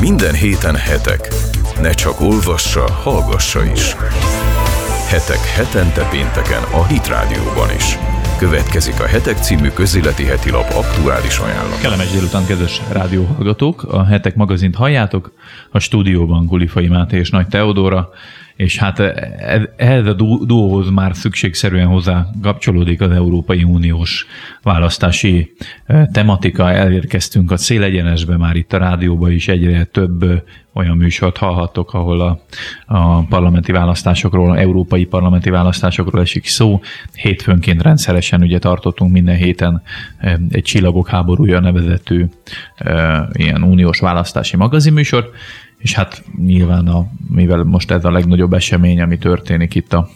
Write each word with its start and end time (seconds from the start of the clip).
Minden 0.00 0.34
héten 0.34 0.76
hetek. 0.76 1.28
Ne 1.80 1.90
csak 1.90 2.20
olvassa, 2.20 2.92
hallgassa 2.92 3.64
is. 3.64 3.94
Hetek 5.08 5.44
hetente 5.56 6.08
pénteken 6.10 6.62
a 6.72 6.86
Hit 6.86 7.08
Rádióban 7.08 7.70
is. 7.76 7.98
Következik 8.38 9.00
a 9.00 9.06
Hetek 9.06 9.36
című 9.36 9.68
közéleti 9.68 10.24
heti 10.24 10.50
lap 10.50 10.72
aktuális 10.74 11.38
ajánlat. 11.38 11.80
Kellemes 11.80 12.10
délután, 12.10 12.46
kedves 12.46 12.80
rádióhallgatók! 12.92 13.82
A 13.82 14.04
Hetek 14.04 14.34
magazint 14.34 14.74
halljátok, 14.74 15.32
a 15.70 15.78
stúdióban 15.78 16.46
Gulifai 16.46 16.88
Máté 16.88 17.18
és 17.18 17.30
Nagy 17.30 17.46
Teodóra, 17.46 18.10
és 18.60 18.78
hát 18.78 18.98
e- 18.98 19.72
ehhez 19.76 20.06
a 20.06 20.12
duóhoz 20.44 20.90
már 20.90 21.16
szükségszerűen 21.16 21.86
hozzá 21.86 22.26
kapcsolódik 22.42 23.00
az 23.00 23.10
Európai 23.10 23.62
Uniós 23.62 24.26
választási 24.62 25.54
e, 25.86 26.06
tematika. 26.12 26.70
Elérkeztünk 26.72 27.50
a 27.50 27.56
célegyenesbe, 27.56 28.36
már 28.36 28.56
itt 28.56 28.72
a 28.72 28.78
rádióban 28.78 29.32
is 29.32 29.48
egyre 29.48 29.84
több 29.84 30.22
e, 30.22 30.42
olyan 30.72 30.96
műsort 30.96 31.36
hallhattok, 31.36 31.94
ahol 31.94 32.20
a, 32.20 32.40
a 32.86 33.22
parlamenti 33.22 33.72
választásokról, 33.72 34.58
európai 34.58 35.04
parlamenti 35.04 35.50
választásokról 35.50 36.20
esik 36.20 36.46
szó. 36.46 36.80
Hétfőnként 37.14 37.82
rendszeresen 37.82 38.42
ugye 38.42 38.58
tartottunk 38.58 39.12
minden 39.12 39.36
héten 39.36 39.82
egy 40.50 40.62
Csillagok 40.62 41.08
háborúja 41.08 41.60
nevezetű 41.60 42.24
ilyen 43.32 43.62
uniós 43.62 44.00
választási 44.00 44.56
magazinműsort, 44.56 45.28
és 45.80 45.94
hát 45.94 46.24
nyilván, 46.36 46.86
a, 46.86 47.06
mivel 47.28 47.62
most 47.62 47.90
ez 47.90 48.04
a 48.04 48.10
legnagyobb 48.10 48.52
esemény, 48.52 49.00
ami 49.00 49.18
történik 49.18 49.74
itt 49.74 49.92
a 49.92 50.08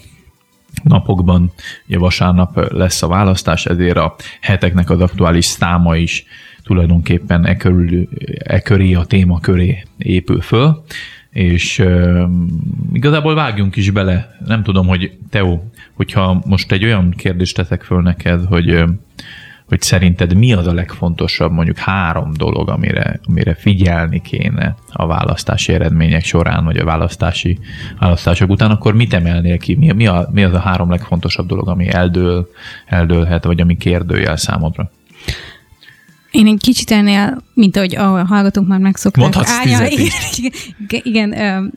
napokban, 0.83 1.53
ugye 1.87 1.99
vasárnap 1.99 2.73
lesz 2.73 3.03
a 3.03 3.09
választás, 3.09 3.67
ezért 3.67 3.97
a 3.97 4.15
heteknek 4.41 4.91
az 4.91 5.01
aktuális 5.01 5.45
száma 5.45 5.97
is 5.97 6.25
tulajdonképpen 6.63 7.47
e, 7.47 7.57
körül, 7.57 8.09
e 8.39 8.61
köré, 8.61 8.95
a 8.95 9.05
téma 9.05 9.41
köré 9.41 9.83
épül 9.99 10.41
föl, 10.41 10.85
és 11.31 11.79
uh, 11.79 12.23
igazából 12.93 13.35
vágjunk 13.35 13.77
is 13.77 13.91
bele. 13.91 14.37
Nem 14.47 14.63
tudom, 14.63 14.87
hogy 14.87 15.19
Teo, 15.31 15.61
hogyha 15.93 16.43
most 16.47 16.73
egy 16.73 16.85
olyan 16.85 17.11
kérdést 17.11 17.57
teszek 17.57 17.83
föl 17.83 18.03
neked, 18.03 18.45
hogy 18.45 18.85
hogy 19.69 19.81
szerinted 19.81 20.35
mi 20.35 20.53
az 20.53 20.67
a 20.67 20.73
legfontosabb 20.73 21.53
mondjuk 21.53 21.79
három 21.79 22.33
dolog, 22.37 22.69
amire, 22.69 23.21
amire 23.25 23.55
figyelni 23.55 24.21
kéne 24.21 24.75
a 24.93 25.07
választási 25.07 25.73
eredmények 25.73 26.25
során, 26.25 26.65
vagy 26.65 26.77
a 26.77 26.85
választási 26.85 27.59
választások 27.99 28.51
után, 28.51 28.71
akkor 28.71 28.95
mit 28.95 29.13
emelnél 29.13 29.59
ki? 29.59 29.75
Mi, 29.75 29.93
mi, 29.93 30.07
a, 30.07 30.29
mi 30.33 30.45
az 30.45 30.55
a 30.55 30.59
három 30.59 30.91
legfontosabb 30.91 31.47
dolog, 31.47 31.69
ami 31.69 31.89
eldől, 31.89 32.49
eldőlhet, 32.87 33.45
vagy 33.45 33.61
ami 33.61 33.77
kérdőjel 33.77 34.37
számodra? 34.37 34.91
Én 36.31 36.47
egy 36.47 36.61
kicsit 36.61 36.91
ennél, 36.91 37.43
mint 37.55 37.77
ahogy 37.77 37.97
a 37.97 38.25
hallgatók 38.25 38.67
már 38.67 38.79
megszokták. 38.79 39.23
Mondhatsz 39.23 39.51
árnyal, 39.51 39.87
igen, 39.97 40.11
igen, 40.79 41.01
igen 41.03 41.73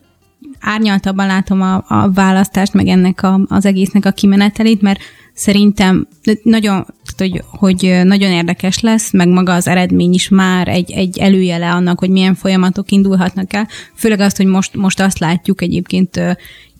árnyaltabban 0.60 1.26
látom 1.26 1.62
a, 1.62 1.84
a 1.88 2.10
választást, 2.10 2.72
meg 2.72 2.86
ennek 2.86 3.22
a, 3.22 3.40
az 3.48 3.66
egésznek 3.66 4.04
a 4.04 4.10
kimenetelét, 4.10 4.82
mert 4.82 5.00
szerintem 5.34 6.08
nagyon, 6.42 6.86
hogy, 7.18 7.42
hogy 7.46 8.00
nagyon 8.04 8.30
érdekes 8.30 8.80
lesz, 8.80 9.12
meg 9.12 9.28
maga 9.28 9.54
az 9.54 9.66
eredmény 9.66 10.12
is 10.12 10.28
már 10.28 10.68
egy, 10.68 10.90
egy 10.90 11.18
előjele 11.18 11.70
annak, 11.70 11.98
hogy 11.98 12.10
milyen 12.10 12.34
folyamatok 12.34 12.90
indulhatnak 12.90 13.52
el. 13.52 13.68
Főleg 13.94 14.20
azt, 14.20 14.36
hogy 14.36 14.46
most, 14.46 14.74
most 14.74 15.00
azt 15.00 15.18
látjuk 15.18 15.62
egyébként 15.62 16.16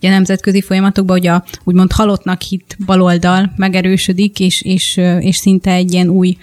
a 0.06 0.08
nemzetközi 0.08 0.60
folyamatokban, 0.60 1.16
hogy 1.16 1.26
a 1.26 1.44
úgymond 1.64 1.92
halottnak 1.92 2.42
hit 2.42 2.76
baloldal 2.86 3.52
megerősödik, 3.56 4.40
és, 4.40 4.62
és, 4.62 5.00
és 5.20 5.36
szinte 5.36 5.72
egy 5.72 5.92
ilyen 5.92 6.08
új, 6.08 6.36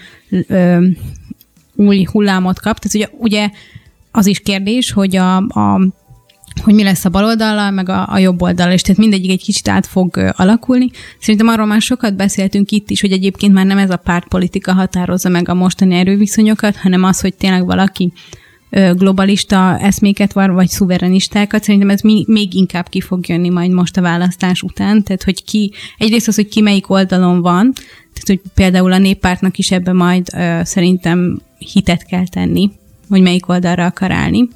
új 1.76 2.04
hullámot 2.12 2.60
kap. 2.60 2.80
Tehát 2.80 2.96
ugye, 2.96 3.08
ugye 3.24 3.50
az 4.12 4.26
is 4.26 4.40
kérdés, 4.40 4.92
hogy 4.92 5.16
a, 5.16 5.36
a 5.38 5.82
hogy 6.64 6.74
mi 6.74 6.84
lesz 6.84 7.06
a 7.06 7.10
bal 7.10 7.26
oldallal, 7.26 7.72
meg 7.72 7.90
a, 7.90 8.08
a 8.10 8.18
jobb 8.18 8.42
oldallal, 8.42 8.74
és 8.74 8.82
tehát 8.82 8.98
mindegyik 8.98 9.32
egy 9.32 9.44
kicsit 9.44 9.68
át 9.68 9.86
fog 9.86 10.34
alakulni. 10.36 10.90
Szerintem 11.20 11.48
arról 11.48 11.66
már 11.66 11.82
sokat 11.82 12.16
beszéltünk 12.16 12.72
itt 12.72 12.90
is, 12.90 13.02
hogy 13.02 13.12
egyébként 13.12 13.54
már 13.54 13.66
nem 13.66 13.78
ez 13.78 13.90
a 13.90 13.98
pártpolitika 13.98 14.74
határozza 14.74 15.30
meg 15.30 15.50
a 15.50 15.54
mostani 15.54 15.96
erőviszonyokat, 15.96 16.76
hanem 16.76 17.04
az, 17.04 17.22
hogy 17.22 17.34
tényleg 17.34 17.66
valaki 17.66 18.14
globalista 18.70 19.78
eszméket 19.80 20.34
van, 20.34 20.54
vagy 20.54 20.68
szuverenistákat, 20.68 21.64
szerintem 21.64 21.90
ez 21.90 22.02
még 22.02 22.54
inkább 22.54 22.90
ki 22.90 23.02
fog 23.02 23.28
jönni 23.28 23.50
majd 23.50 23.72
most 23.72 23.98
a 23.98 24.02
választás 24.02 24.62
után, 24.62 25.04
tehát 25.04 25.24
hogy 25.24 25.44
ki, 25.44 25.72
egyrészt 25.98 26.28
az, 26.28 26.36
hogy 26.36 26.48
ki 26.48 26.62
melyik 26.62 26.90
oldalon 26.90 27.42
van, 27.42 27.74
tehát 28.14 28.28
hogy 28.28 28.42
például 28.54 28.92
a 28.92 28.98
néppártnak 28.98 29.58
is 29.58 29.72
ebbe 29.72 29.94
majd 29.94 30.28
ö, 30.34 30.60
szerintem 30.64 31.42
hitet 31.58 32.06
kell 32.06 32.28
tenni, 32.28 32.72
hogy 33.10 33.22
melyik 33.22 33.50
oldalra 33.50 33.86
akar 33.86 34.12
állni. 34.12 34.48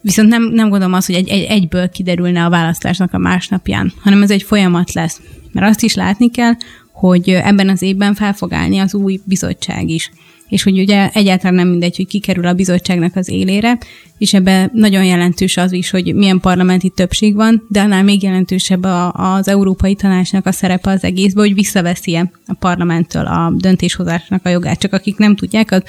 Viszont 0.00 0.28
nem, 0.28 0.42
nem 0.42 0.68
gondolom 0.68 0.94
azt, 0.94 1.06
hogy 1.06 1.14
egy, 1.14 1.28
egy, 1.28 1.44
egyből 1.44 1.88
kiderülne 1.88 2.44
a 2.44 2.50
választásnak 2.50 3.12
a 3.12 3.18
másnapján, 3.18 3.92
hanem 4.02 4.22
ez 4.22 4.30
egy 4.30 4.42
folyamat 4.42 4.92
lesz. 4.92 5.20
Mert 5.52 5.66
azt 5.66 5.82
is 5.82 5.94
látni 5.94 6.30
kell, 6.30 6.52
hogy 6.92 7.28
ebben 7.28 7.68
az 7.68 7.82
évben 7.82 8.14
fel 8.14 8.32
fog 8.32 8.52
állni 8.52 8.78
az 8.78 8.94
új 8.94 9.20
bizottság 9.24 9.88
is. 9.88 10.10
És 10.48 10.62
hogy 10.62 10.78
ugye 10.78 11.10
egyáltalán 11.12 11.54
nem 11.54 11.68
mindegy, 11.68 11.96
hogy 11.96 12.06
kikerül 12.06 12.46
a 12.46 12.52
bizottságnak 12.52 13.16
az 13.16 13.28
élére, 13.28 13.78
és 14.18 14.34
ebben 14.34 14.70
nagyon 14.74 15.04
jelentős 15.04 15.56
az 15.56 15.72
is, 15.72 15.90
hogy 15.90 16.14
milyen 16.14 16.40
parlamenti 16.40 16.88
többség 16.88 17.34
van, 17.34 17.66
de 17.68 17.80
annál 17.80 18.02
még 18.02 18.22
jelentősebb 18.22 18.84
a, 18.84 19.12
az 19.12 19.48
Európai 19.48 19.94
Tanácsnak 19.94 20.46
a 20.46 20.52
szerepe 20.52 20.90
az 20.90 21.04
egészben, 21.04 21.44
hogy 21.44 21.54
visszaveszi 21.54 22.16
a 22.16 22.54
parlamenttől 22.58 23.26
a 23.26 23.52
döntéshozásnak 23.56 24.46
a 24.46 24.48
jogát. 24.48 24.78
Csak 24.78 24.92
akik 24.92 25.16
nem 25.16 25.36
tudják, 25.36 25.70
az 25.70 25.82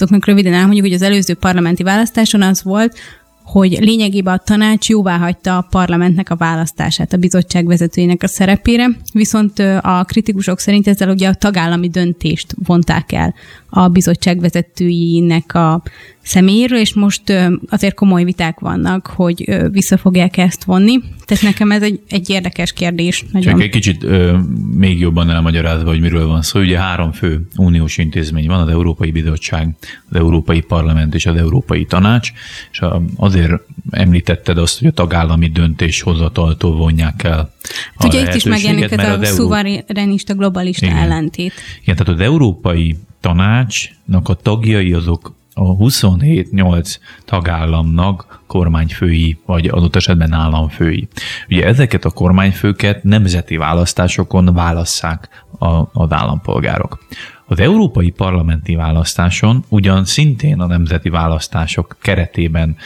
azoknak 0.00 0.26
röviden 0.26 0.52
elmondjuk, 0.52 0.86
hogy 0.86 0.94
az 0.94 1.02
előző 1.02 1.34
parlamenti 1.34 1.82
választáson 1.82 2.42
az 2.42 2.62
volt, 2.62 2.98
hogy 3.42 3.78
lényegében 3.80 4.34
a 4.34 4.42
tanács 4.44 4.88
jóvá 4.88 5.16
hagyta 5.16 5.56
a 5.56 5.66
parlamentnek 5.70 6.30
a 6.30 6.36
választását 6.36 7.12
a 7.12 7.16
bizottság 7.16 7.66
vezetőjének 7.66 8.22
a 8.22 8.26
szerepére, 8.28 8.88
viszont 9.12 9.58
a 9.80 10.04
kritikusok 10.06 10.58
szerint 10.58 10.88
ezzel 10.88 11.08
ugye 11.08 11.28
a 11.28 11.34
tagállami 11.34 11.88
döntést 11.88 12.54
vonták 12.64 13.12
el 13.12 13.34
a 13.70 13.88
bizottság 13.88 14.40
vezetőinek 14.40 15.54
a 15.54 15.82
személyéről, 16.28 16.78
és 16.78 16.94
most 16.94 17.22
azért 17.68 17.94
komoly 17.94 18.24
viták 18.24 18.60
vannak, 18.60 19.06
hogy 19.06 19.68
vissza 19.70 19.96
fogják 19.96 20.36
ezt 20.36 20.64
vonni. 20.64 21.00
Tehát 21.24 21.42
nekem 21.42 21.70
ez 21.70 21.82
egy, 21.82 22.00
egy 22.08 22.30
érdekes 22.30 22.72
kérdés. 22.72 23.24
Nagyon. 23.32 23.52
Csak 23.52 23.62
egy 23.62 23.70
kicsit 23.70 24.02
ö, 24.02 24.38
még 24.76 24.98
jobban 24.98 25.30
elmagyarázva, 25.30 25.88
hogy 25.88 26.00
miről 26.00 26.26
van 26.26 26.42
szó. 26.42 26.60
Ugye 26.60 26.78
három 26.78 27.12
fő 27.12 27.46
uniós 27.56 27.98
intézmény 27.98 28.46
van, 28.46 28.60
az 28.60 28.68
Európai 28.68 29.10
Bizottság, 29.10 29.74
az 30.10 30.16
Európai 30.16 30.60
Parlament 30.60 31.14
és 31.14 31.26
az 31.26 31.36
Európai 31.36 31.84
Tanács, 31.84 32.32
és 32.70 32.80
azért 33.16 33.52
említetted 33.90 34.58
azt, 34.58 34.78
hogy 34.78 34.88
a 34.88 34.92
tagállami 34.92 35.48
döntéshozataltól 35.48 36.76
vonják 36.76 37.22
el 37.24 37.52
a 37.96 38.06
Ugye 38.06 38.20
itt 38.20 38.34
is 38.34 38.44
megjelenik 38.44 38.90
ez 38.90 38.98
a 38.98 39.02
Euró... 39.02 39.24
szuverenista 39.24 40.34
globalista 40.34 40.86
Igen. 40.86 40.98
ellentét. 40.98 41.52
Igen, 41.82 41.96
tehát 41.96 42.20
az 42.20 42.20
Európai 42.20 42.96
Tanácsnak 43.20 44.28
a 44.28 44.34
tagjai 44.34 44.92
azok 44.92 45.36
a 45.58 45.76
27-8 45.76 46.96
tagállamnak 47.24 48.42
kormányfői, 48.46 49.38
vagy 49.46 49.66
adott 49.66 49.96
esetben 49.96 50.32
államfői. 50.32 51.08
Ugye 51.48 51.66
ezeket 51.66 52.04
a 52.04 52.10
kormányfőket 52.10 53.02
nemzeti 53.02 53.56
választásokon 53.56 54.54
válasszák 54.54 55.44
a, 55.58 55.66
az 55.92 56.12
állampolgárok. 56.12 56.98
Az 57.50 57.60
európai 57.60 58.10
parlamenti 58.10 58.74
választáson 58.74 59.64
ugyan 59.68 60.04
szintén 60.04 60.60
a 60.60 60.66
nemzeti 60.66 61.08
választások 61.08 61.96
keretében 62.00 62.76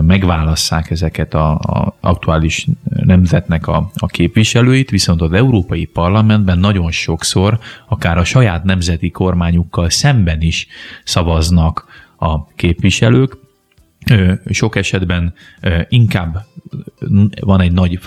megválasszák 0.00 0.90
ezeket 0.90 1.34
a, 1.34 1.50
a 1.50 1.96
aktuális 2.00 2.66
nemzetnek 2.84 3.66
a, 3.66 3.90
a 3.94 4.06
képviselőit, 4.06 4.90
viszont 4.90 5.20
az 5.20 5.32
európai 5.32 5.84
parlamentben 5.84 6.58
nagyon 6.58 6.90
sokszor 6.90 7.58
akár 7.88 8.18
a 8.18 8.24
saját 8.24 8.64
nemzeti 8.64 9.10
kormányukkal 9.10 9.90
szemben 9.90 10.40
is 10.40 10.66
szavaznak 11.04 11.86
a 12.18 12.46
képviselők, 12.46 13.36
sok 14.50 14.76
esetben 14.76 15.34
inkább 15.88 16.44
van 17.40 17.60
egy 17.60 17.72
nagy 17.72 17.98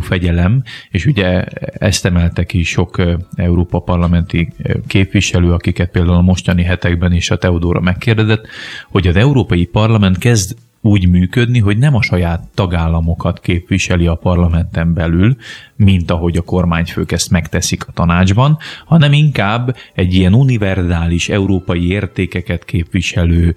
fegyelem, 0.00 0.62
és 0.90 1.06
ugye 1.06 1.44
ezt 1.78 2.04
emelte 2.04 2.44
ki 2.44 2.62
sok 2.62 3.02
Európa 3.34 3.78
parlamenti 3.78 4.52
képviselő, 4.86 5.52
akiket 5.52 5.90
például 5.90 6.16
a 6.16 6.20
mostani 6.20 6.62
hetekben 6.62 7.12
is 7.12 7.30
a 7.30 7.36
Teodóra 7.36 7.80
megkérdezett, 7.80 8.46
hogy 8.90 9.06
az 9.06 9.16
Európai 9.16 9.64
Parlament 9.66 10.18
kezd 10.18 10.56
úgy 10.82 11.08
működni, 11.08 11.58
hogy 11.58 11.78
nem 11.78 11.94
a 11.94 12.02
saját 12.02 12.48
tagállamokat 12.54 13.40
képviseli 13.40 14.06
a 14.06 14.14
parlamenten 14.14 14.94
belül, 14.94 15.36
mint 15.76 16.10
ahogy 16.10 16.36
a 16.36 16.42
kormányfők 16.42 17.12
ezt 17.12 17.30
megteszik 17.30 17.86
a 17.86 17.92
tanácsban, 17.92 18.58
hanem 18.86 19.12
inkább 19.12 19.76
egy 19.94 20.14
ilyen 20.14 20.34
univerzális 20.34 21.28
európai 21.28 21.88
értékeket 21.88 22.64
képviselő, 22.64 23.54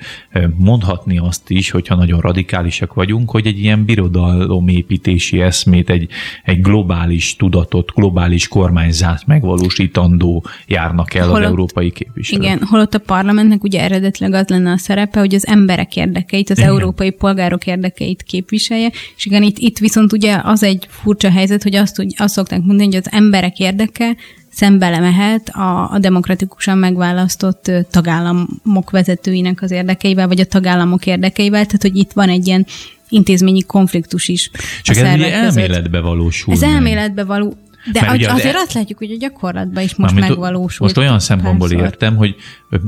mondhatni 0.58 1.18
azt 1.18 1.50
is, 1.50 1.70
hogyha 1.70 1.96
nagyon 1.96 2.20
radikálisak 2.20 2.94
vagyunk, 2.94 3.32
hogy 3.32 3.48
egy 3.48 3.60
ilyen 3.60 3.86
birodalomépítési 3.86 5.42
eszmét, 5.42 5.90
egy, 5.90 6.10
egy 6.44 6.62
globális 6.62 7.36
tudatot, 7.36 7.92
globális 7.96 8.48
kormányzát 8.48 9.26
megvalósítandó 9.26 10.46
járnak 10.68 11.14
el 11.14 11.28
holott, 11.28 11.40
az 11.40 11.46
európai 11.46 11.92
képviselők. 11.92 12.44
Igen, 12.44 12.62
holott 12.70 12.94
a 12.94 13.00
parlamentnek 13.00 13.64
ugye 13.64 13.82
eredetileg 13.82 14.34
az 14.34 14.48
lenne 14.48 14.72
a 14.72 14.78
szerepe, 14.78 15.20
hogy 15.20 15.36
az 15.36 15.48
emberek 15.48 15.96
érdekeit, 15.96 16.50
az 16.50 16.58
igen. 16.58 16.70
európai 16.70 17.12
polgárok 17.18 17.66
érdekeit 17.66 18.24
képviselje, 18.24 18.92
és 19.16 19.26
igen, 19.26 19.44
itt, 19.44 19.58
itt 19.58 19.78
viszont 19.78 20.14
ugye 20.14 20.40
az 20.44 20.64
egy 20.64 20.88
furcsa 20.90 21.32
helyzet, 21.32 21.64
hogy 21.64 21.76
azt, 21.76 21.96
hogy 21.96 22.14
azt 22.18 22.34
szokták 22.34 22.60
mondani, 22.60 22.86
hogy 22.86 22.96
az 22.96 23.12
emberek 23.12 23.60
érdeke 23.60 24.16
szembe 24.50 24.90
lemehet 24.90 25.50
a, 25.50 25.90
a 25.92 26.00
demokratikusan 26.00 26.78
megválasztott 26.78 27.72
tagállamok 27.92 28.90
vezetőinek 28.92 29.62
az 29.62 29.72
érdekeivel, 29.72 30.28
vagy 30.28 30.40
a 30.40 30.46
tagállamok 30.46 31.06
érdekeivel, 31.06 31.66
tehát 31.66 31.82
hogy 31.82 31.98
itt 31.98 32.12
van 32.12 32.30
egy 32.30 32.48
ilyen 32.48 32.66
intézményi 33.10 33.62
konfliktus 33.62 34.28
is. 34.28 34.50
Csak 34.82 34.96
ez 34.96 35.14
ugye 35.14 35.34
elméletbe 35.34 36.00
valósul. 36.00 36.54
Ez 36.54 36.62
elméletbe 36.62 37.24
való, 37.24 37.58
de 37.92 38.00
az, 38.00 38.14
azért 38.14 38.56
az, 38.56 38.62
azt 38.62 38.74
látjuk, 38.74 38.98
hogy 38.98 39.12
a 39.12 39.18
gyakorlatban 39.18 39.84
is 39.84 39.96
most 39.96 40.20
megvalósul. 40.20 40.86
Most 40.86 40.98
olyan 40.98 41.20
szempontból 41.20 41.68
párszor. 41.68 41.86
értem, 41.86 42.16
hogy 42.16 42.36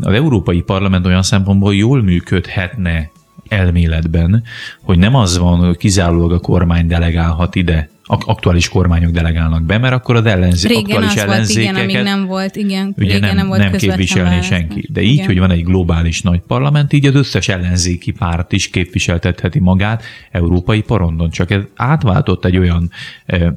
az 0.02 0.14
Európai 0.14 0.62
Parlament 0.62 1.06
olyan 1.06 1.24
szempontból 1.24 1.76
jól 1.76 2.04
működhetne 2.04 3.10
elméletben, 3.48 4.44
hogy 4.82 4.98
nem 4.98 5.16
az 5.16 5.38
van, 5.38 5.60
hogy 5.60 5.78
kizárólag 5.78 6.32
a 6.32 6.40
kormány 6.40 6.88
delegálhat 6.88 7.56
ide 7.56 7.90
aktuális 8.08 8.70
kormányok 8.70 9.12
delegálnak 9.12 9.64
be, 9.64 9.78
mert 9.78 9.94
akkor 9.94 10.16
az 10.16 10.26
ellenzé- 10.26 10.68
régen 10.68 10.84
aktuális 10.84 11.12
az 11.12 11.18
ellenzékeket 11.18 11.76
volt, 11.76 11.90
igen, 11.90 12.00
amíg 12.02 12.14
nem 12.14 12.26
volt, 12.26 12.56
igen, 12.56 12.94
ugye 12.98 13.14
régen 13.14 13.20
nem, 13.20 13.36
nem 13.36 13.48
volt 13.48 13.60
nem 13.60 13.72
képviselni 13.72 14.42
senki. 14.42 14.88
De 14.94 15.02
így, 15.02 15.14
igen. 15.14 15.26
hogy 15.26 15.40
van 15.40 15.52
egy 15.52 15.64
globális 15.64 16.22
nagy 16.22 16.40
parlament, 16.48 16.94
így 16.94 17.06
az 17.06 17.16
összes 17.16 17.48
ellenzéki 17.48 18.12
párt 18.12 18.52
is 18.52 18.70
képviseltetheti 18.70 19.60
magát 19.60 20.04
európai 20.32 20.82
porondon. 20.82 21.30
Csak 21.30 21.52
ez 21.52 21.62
átváltott 21.76 22.46
egy 22.46 22.58
olyan 22.58 22.92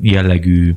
jellegű, 0.00 0.74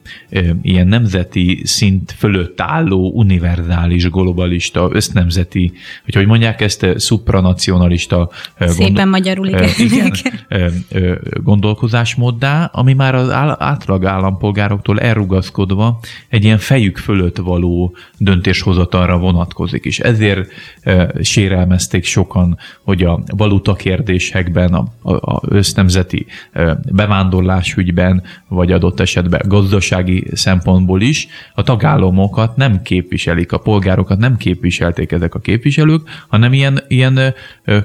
ilyen 0.62 0.88
nemzeti 0.88 1.62
szint 1.64 2.16
fölött 2.18 2.62
álló, 2.62 3.12
univerzális, 3.14 4.10
globalista, 4.10 4.90
össznemzeti, 4.92 5.72
hogy 6.04 6.16
hogy 6.16 6.26
mondják 6.28 6.62
ezt, 6.62 6.86
supranacionalista 7.00 8.30
Szépen 8.60 8.76
gondol- 8.86 9.06
magyarul, 9.06 9.48
igen. 9.48 9.70
igen 9.78 10.12
gondolkozásmóddá, 11.44 12.66
ami 12.74 12.94
már 12.94 13.16
az 13.16 13.30
áll- 13.30 13.56
átlag 13.62 14.06
állampolgároktól 14.06 15.00
elrugaszkodva 15.00 16.00
egy 16.28 16.44
ilyen 16.44 16.58
fejük 16.58 16.98
fölött 16.98 17.38
való 17.38 17.96
döntéshozatalra 18.18 19.18
vonatkozik. 19.18 19.86
És 19.86 20.00
ezért 20.00 20.52
e, 20.82 21.14
sérelmezték 21.22 22.06
sokan, 22.06 22.58
hogy 22.84 23.04
a 23.04 23.24
valuta 23.38 23.74
kérdésekben, 23.74 24.74
a, 24.74 24.86
a, 25.02 25.14
a 25.14 25.42
össznemzeti 25.48 26.26
e, 26.52 26.80
bevándorlásügyben, 26.92 28.24
vagy 28.48 28.72
adott 28.72 29.00
esetben 29.00 29.42
gazdasági 29.48 30.28
szempontból 30.34 31.02
is 31.02 31.28
a 31.54 31.64
tagállamokat 31.64 32.56
nem 32.56 32.82
képviselik, 32.82 33.52
a 33.52 33.58
polgárokat 33.58 34.18
nem 34.18 34.38
képviselték 34.38 35.12
ezek 35.12 35.36
a 35.36 35.40
képviselők, 35.40 36.10
hanem 36.28 36.54
ilyen, 36.54 36.80
ilyen 36.88 37.18
e, 37.18 37.34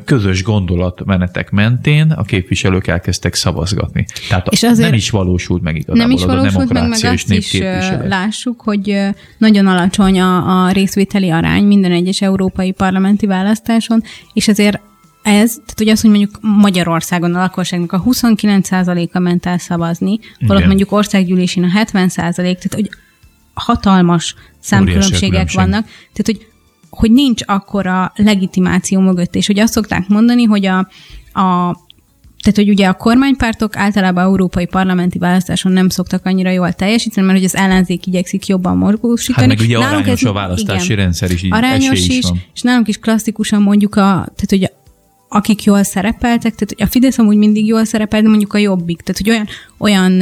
közös 0.05 0.43
gondolatmenetek 0.43 1.51
mentén 1.51 2.11
a 2.11 2.23
képviselők 2.23 2.87
elkezdtek 2.87 3.35
szavazgatni. 3.35 4.07
Tehát 4.29 4.47
és 4.51 4.63
azért, 4.63 4.89
nem 4.89 4.99
is 4.99 5.11
valósult 5.11 5.63
meg 5.67 5.77
igazából 5.77 6.03
Nem 6.03 6.11
is 6.11 6.25
valósult 6.25 6.73
meg, 6.73 6.89
meg 6.89 7.05
azt 7.05 7.33
is 7.33 7.59
lássuk, 8.05 8.61
hogy 8.61 8.99
nagyon 9.39 9.67
alacsony 9.67 10.21
a, 10.21 10.65
a 10.65 10.71
részvételi 10.71 11.31
arány 11.31 11.65
minden 11.65 11.93
egyes 11.93 12.21
európai 12.21 12.73
parlamenti 12.73 13.27
választáson, 13.27 14.03
és 14.33 14.49
ezért 14.49 14.81
ez, 15.23 15.53
tehát 15.53 15.75
hogy 15.77 15.89
azt, 15.89 16.03
hogy 16.03 16.11
mondjuk 16.11 16.39
Magyarországon 16.41 17.35
a 17.35 17.39
lakosságnak 17.39 17.93
a 17.93 18.03
29%-a 18.03 19.19
ment 19.19 19.47
el 19.47 19.59
szavazni, 19.59 20.19
holott 20.47 20.67
mondjuk 20.67 20.93
országgyűlésén 20.93 21.65
a 21.65 21.85
70%, 21.85 22.33
tehát 22.33 22.75
hogy 22.75 22.91
hatalmas 23.55 24.35
számkülönbségek 24.59 25.53
vannak, 25.53 25.85
tehát 25.85 26.25
hogy, 26.25 26.47
hogy 26.91 27.11
nincs 27.11 27.43
akkora 27.47 28.13
legitimáció 28.17 29.01
mögött, 29.01 29.35
és 29.35 29.47
hogy 29.47 29.59
azt 29.59 29.73
szokták 29.73 30.09
mondani, 30.09 30.45
hogy 30.45 30.67
a, 30.67 30.79
a 31.41 31.77
tehát, 32.41 32.59
hogy 32.59 32.69
ugye 32.69 32.87
a 32.87 32.95
kormánypártok 32.95 33.77
általában 33.77 34.25
európai 34.25 34.67
parlamenti 34.67 35.19
választáson 35.19 35.73
nem 35.73 35.89
szoktak 35.89 36.27
annyira 36.27 36.51
jól 36.51 36.73
teljesíteni, 36.73 37.27
mert 37.27 37.39
hogy 37.39 37.47
az 37.47 37.57
ellenzék 37.57 38.07
igyekszik 38.07 38.47
jobban 38.47 38.77
mozgósítani. 38.77 39.49
Hát 39.49 39.59
meg 39.59 39.67
ugye 39.67 39.79
nálunk 39.79 40.01
arányos 40.01 40.23
ez, 40.23 40.29
a 40.29 40.33
választási 40.33 40.85
igen, 40.93 40.97
rendszer 40.97 41.31
is, 41.31 41.43
így 41.43 41.53
arányos 41.53 41.99
is, 41.99 42.09
is 42.09 42.25
és 42.55 42.63
nálunk 42.63 42.89
is 42.89 42.99
klasszikusan 42.99 43.63
mondjuk 43.63 43.95
a, 43.95 44.01
tehát 44.37 44.47
hogy 44.49 44.71
akik 45.29 45.65
jól 45.65 45.83
szerepeltek, 45.83 46.55
tehát 46.55 46.91
a 46.91 46.93
Fidesz 46.93 47.19
amúgy 47.19 47.37
mindig 47.37 47.67
jól 47.67 47.85
szerepel, 47.85 48.23
de 48.23 48.29
mondjuk 48.29 48.53
a 48.53 48.59
Jobbik, 48.59 49.01
tehát 49.01 49.21
hogy 49.21 49.31
olyan, 49.31 49.47
olyan 49.79 50.21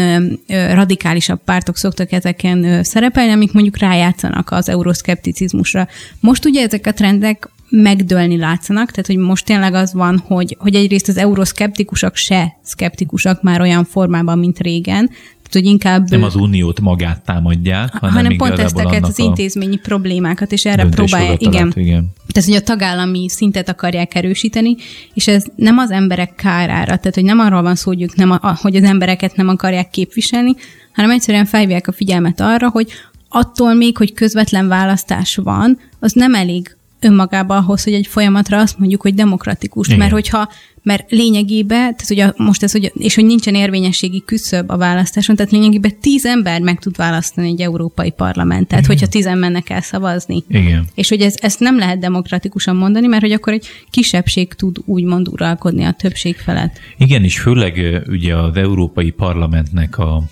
ö, 0.49 0.75
radikálisabb 0.75 1.41
pártok 1.45 1.77
szoktak 1.77 2.13
ezeken 2.13 2.65
ö, 2.65 2.83
szerepelni, 2.83 3.33
amik 3.33 3.53
mondjuk 3.53 3.79
rájátszanak 3.79 4.51
az 4.51 4.69
euroszkepticizmusra. 4.69 5.89
Most 6.21 6.45
ugye 6.45 6.63
ezek 6.63 6.87
a 6.87 6.93
trendek 6.93 7.49
megdőlni 7.69 8.37
látszanak, 8.37 8.91
tehát 8.91 9.07
hogy 9.07 9.17
most 9.17 9.45
tényleg 9.45 9.75
az 9.75 9.93
van, 9.93 10.23
hogy, 10.27 10.57
hogy 10.59 10.75
egyrészt 10.75 11.09
az 11.09 11.17
euroszkeptikusok 11.17 12.17
se 12.17 12.57
szkeptikusak 12.63 13.43
már 13.43 13.61
olyan 13.61 13.85
formában, 13.85 14.39
mint 14.39 14.59
régen, 14.59 15.11
tehát, 15.49 15.69
hogy 15.69 15.75
inkább... 15.75 16.11
Nem 16.11 16.23
az 16.23 16.35
uniót 16.35 16.81
magát 16.81 17.25
támadják, 17.25 17.93
hanem, 17.93 18.15
hanem 18.15 18.37
pont 18.37 18.59
ezeket 18.59 19.07
az 19.07 19.19
intézményi 19.19 19.77
problémákat, 19.77 20.53
és 20.53 20.65
erre 20.65 20.87
próbálják, 20.87 21.43
igen. 21.43 21.73
igen. 21.75 22.07
Tehát, 22.33 22.49
hogy 22.49 22.59
a 22.59 22.63
tagállami 22.63 23.29
szintet 23.29 23.69
akarják 23.69 24.15
erősíteni, 24.15 24.77
és 25.15 25.27
ez 25.27 25.45
nem 25.57 25.79
az 25.79 25.91
emberek 25.91 26.35
kárára, 26.35 26.97
tehát, 26.97 27.15
hogy 27.15 27.25
nem 27.25 27.39
arról 27.39 27.63
van 27.63 27.75
szó, 27.75 27.91
hogy, 27.91 28.03
ők 28.03 28.15
nem 28.15 28.31
a, 28.31 28.59
hogy 28.61 28.77
az 28.77 28.83
embereket 28.83 29.37
nem 29.37 29.49
akarják 29.49 29.91
képviselni, 29.91 30.55
hanem 30.93 31.11
egyszerűen 31.11 31.45
felhívják 31.45 31.89
a 31.89 31.93
figyelmet 31.93 32.41
arra, 32.41 32.71
hogy 32.71 32.89
attól 33.29 33.75
még, 33.75 33.97
hogy 33.97 34.13
közvetlen 34.13 34.69
választás 34.69 35.37
van, 35.37 35.79
az 36.01 36.13
nem 36.13 36.35
elég 36.35 36.77
önmagában 37.05 37.57
ahhoz, 37.57 37.85
hogy 37.85 37.93
egy 37.93 38.07
folyamatra 38.07 38.59
azt 38.59 38.79
mondjuk, 38.79 39.01
hogy 39.01 39.15
demokratikus. 39.15 39.87
Igen. 39.87 39.99
Mert 39.99 40.13
hogyha, 40.13 40.49
mert 40.83 41.11
lényegében, 41.11 41.79
tehát 41.79 42.11
ugye 42.11 42.33
most 42.37 42.63
ez, 42.63 42.73
hogy, 42.73 42.93
és 42.95 43.15
hogy 43.15 43.25
nincsen 43.25 43.55
érvényességi 43.55 44.23
küszöb 44.27 44.71
a 44.71 44.77
választáson, 44.77 45.37
tehát 45.37 45.53
lényegében 45.53 46.01
tíz 46.01 46.27
ember 46.27 46.61
meg 46.61 46.79
tud 46.79 46.97
választani 46.97 47.49
egy 47.49 47.61
európai 47.61 48.11
parlamentet, 48.11 48.79
Igen. 48.79 48.91
hogyha 48.91 49.07
tizen 49.07 49.39
mennek 49.39 49.71
el 49.71 49.81
szavazni. 49.81 50.45
Igen. 50.49 50.87
És 50.95 51.09
hogy 51.09 51.21
ez, 51.21 51.35
ezt 51.41 51.61
nem 51.61 51.79
lehet 51.79 51.99
demokratikusan 51.99 52.77
mondani, 52.77 53.07
mert 53.07 53.23
hogy 53.23 53.33
akkor 53.33 53.53
egy 53.53 53.67
kisebbség 53.91 54.55
tud 54.55 54.77
úgymond 54.85 55.29
uralkodni 55.29 55.85
a 55.85 55.93
többség 55.93 56.37
felett. 56.37 56.79
Igen, 56.99 57.25
és 57.25 57.39
főleg 57.39 58.03
ugye 58.09 58.37
az 58.37 58.57
európai 58.57 59.11
parlamentnek 59.11 59.99
a 59.99 60.23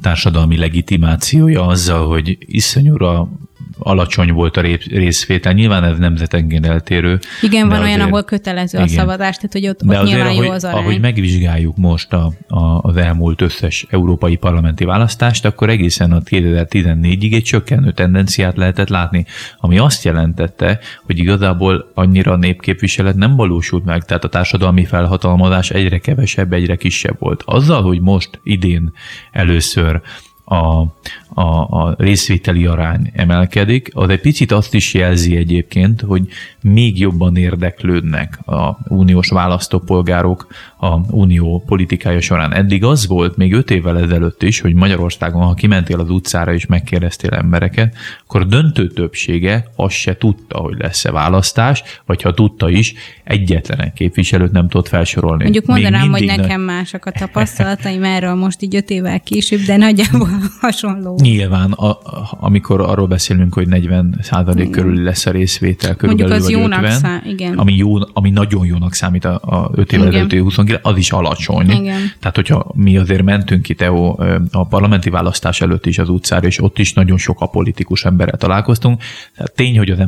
társadalmi 0.00 0.56
legitimációja 0.56 1.66
azzal, 1.66 2.06
hogy 2.06 2.38
iszonyúra 2.40 3.28
alacsony 3.78 4.32
volt 4.32 4.56
a 4.56 4.60
részvétel. 4.90 5.52
Nyilván 5.52 5.84
ez 5.84 5.98
nemzetenként 5.98 6.66
eltérő. 6.66 7.18
Igen, 7.40 7.68
van 7.68 7.80
azért, 7.80 7.96
olyan, 7.96 8.08
ahol 8.08 8.22
kötelező 8.24 8.78
igen. 8.78 8.90
a 8.90 8.92
szavazás, 8.92 9.36
tehát 9.36 9.52
hogy 9.52 9.68
ott, 9.68 9.82
ott 9.82 9.94
azért, 9.94 10.04
nyilván 10.04 10.26
ahogy, 10.26 10.44
jó 10.44 10.50
az 10.50 10.64
arány. 10.64 10.82
Ahogy 10.82 11.00
megvizsgáljuk 11.00 11.76
most 11.76 12.12
a, 12.12 12.32
a, 12.48 12.78
az 12.82 12.96
elmúlt 12.96 13.40
összes 13.40 13.86
európai 13.90 14.36
parlamenti 14.36 14.84
választást, 14.84 15.44
akkor 15.44 15.68
egészen 15.68 16.12
a 16.12 16.20
2014-ig 16.20 17.34
egy 17.34 17.42
csökkenő 17.42 17.92
tendenciát 17.92 18.56
lehetett 18.56 18.88
látni, 18.88 19.26
ami 19.56 19.78
azt 19.78 20.04
jelentette, 20.04 20.78
hogy 21.06 21.18
igazából 21.18 21.90
annyira 21.94 22.32
a 22.32 22.36
népképviselet 22.36 23.16
nem 23.16 23.36
valósult 23.36 23.84
meg, 23.84 24.04
tehát 24.04 24.24
a 24.24 24.28
társadalmi 24.28 24.84
felhatalmazás 24.84 25.70
egyre 25.70 25.98
kevesebb, 25.98 26.52
egyre 26.52 26.76
kisebb 26.76 27.16
volt. 27.18 27.42
Azzal, 27.46 27.82
hogy 27.82 28.00
most 28.00 28.40
idén 28.42 28.92
először 29.32 30.00
a, 30.52 30.94
a, 31.34 31.42
a 31.84 31.94
részvételi 31.98 32.66
arány 32.66 33.10
emelkedik, 33.14 33.90
az 33.94 34.08
egy 34.08 34.20
picit 34.20 34.52
azt 34.52 34.74
is 34.74 34.94
jelzi 34.94 35.36
egyébként, 35.36 36.00
hogy 36.00 36.28
még 36.60 36.98
jobban 36.98 37.36
érdeklődnek 37.36 38.38
a 38.46 38.78
uniós 38.88 39.28
választópolgárok 39.28 40.46
a 40.76 40.96
unió 41.10 41.62
politikája 41.66 42.20
során. 42.20 42.54
Eddig 42.54 42.84
az 42.84 43.06
volt 43.06 43.36
még 43.36 43.52
öt 43.52 43.70
évvel 43.70 43.98
ezelőtt 43.98 44.42
is, 44.42 44.60
hogy 44.60 44.74
Magyarországon, 44.74 45.42
ha 45.42 45.54
kimentél 45.54 46.00
az 46.00 46.10
utcára 46.10 46.52
és 46.52 46.66
megkérdeztél 46.66 47.30
embereket, 47.30 47.94
akkor 48.26 48.46
döntő 48.46 48.86
többsége 48.86 49.64
azt 49.76 49.94
se 49.94 50.16
tudta, 50.16 50.58
hogy 50.58 50.76
lesz-e 50.78 51.10
választás, 51.10 51.82
vagy 52.06 52.22
ha 52.22 52.34
tudta 52.34 52.68
is, 52.68 52.94
egyetlen 53.24 53.80
egy 53.80 53.92
képviselőt 53.92 54.52
nem 54.52 54.68
tudott 54.68 54.88
felsorolni. 54.88 55.42
Mondjuk 55.42 55.66
mondanám, 55.66 56.10
hogy 56.10 56.24
nekem 56.24 56.60
ne... 56.60 56.72
mások 56.72 57.06
a 57.06 57.10
tapasztalataim 57.10 58.04
erről 58.04 58.34
most 58.34 58.62
így 58.62 58.76
öt 58.76 58.90
évvel 58.90 59.20
később, 59.20 59.60
de 59.60 59.76
nagyjából 59.76 60.28
hasonló. 60.60 61.18
Nyilván, 61.20 61.72
a, 61.72 61.98
amikor 62.40 62.80
arról 62.80 63.06
beszélünk, 63.06 63.54
hogy 63.54 63.68
40 63.68 64.18
százalék 64.22 64.70
körül 64.70 65.02
lesz 65.02 65.26
a 65.26 65.30
részvétel, 65.30 65.96
körülbelül 65.96 66.32
Mondjuk 66.32 66.48
az 66.48 66.54
vagy 66.54 66.62
jónak 66.62 66.82
50, 66.82 66.98
szá- 66.98 67.24
igen. 67.24 67.58
ami, 67.58 67.74
jó, 67.74 67.94
ami 68.12 68.30
nagyon 68.30 68.66
jónak 68.66 68.94
számít 68.94 69.24
a, 69.24 69.40
a 69.44 69.70
5 69.74 69.92
évvel 69.92 70.06
Igen. 70.06 70.18
előtti 70.18 70.38
29, 70.38 70.86
az 70.86 70.96
is 70.96 71.12
alacsony. 71.12 71.70
Igen. 71.70 72.00
Tehát, 72.20 72.36
hogyha 72.36 72.66
mi 72.74 72.96
azért 72.96 73.22
mentünk 73.22 73.62
ki, 73.62 73.74
Teo, 73.74 74.16
a 74.50 74.66
parlamenti 74.66 75.10
választás 75.10 75.60
előtt 75.60 75.86
is 75.86 75.98
az 75.98 76.08
utcára, 76.08 76.46
és 76.46 76.62
ott 76.62 76.78
is 76.78 76.92
nagyon 76.92 77.18
sok 77.18 77.40
a 77.40 77.46
politikus 77.46 78.04
emberrel 78.04 78.38
találkoztunk. 78.38 79.02
Tehát 79.36 79.52
tény, 79.54 79.78
hogy 79.78 79.90
az 79.90 79.98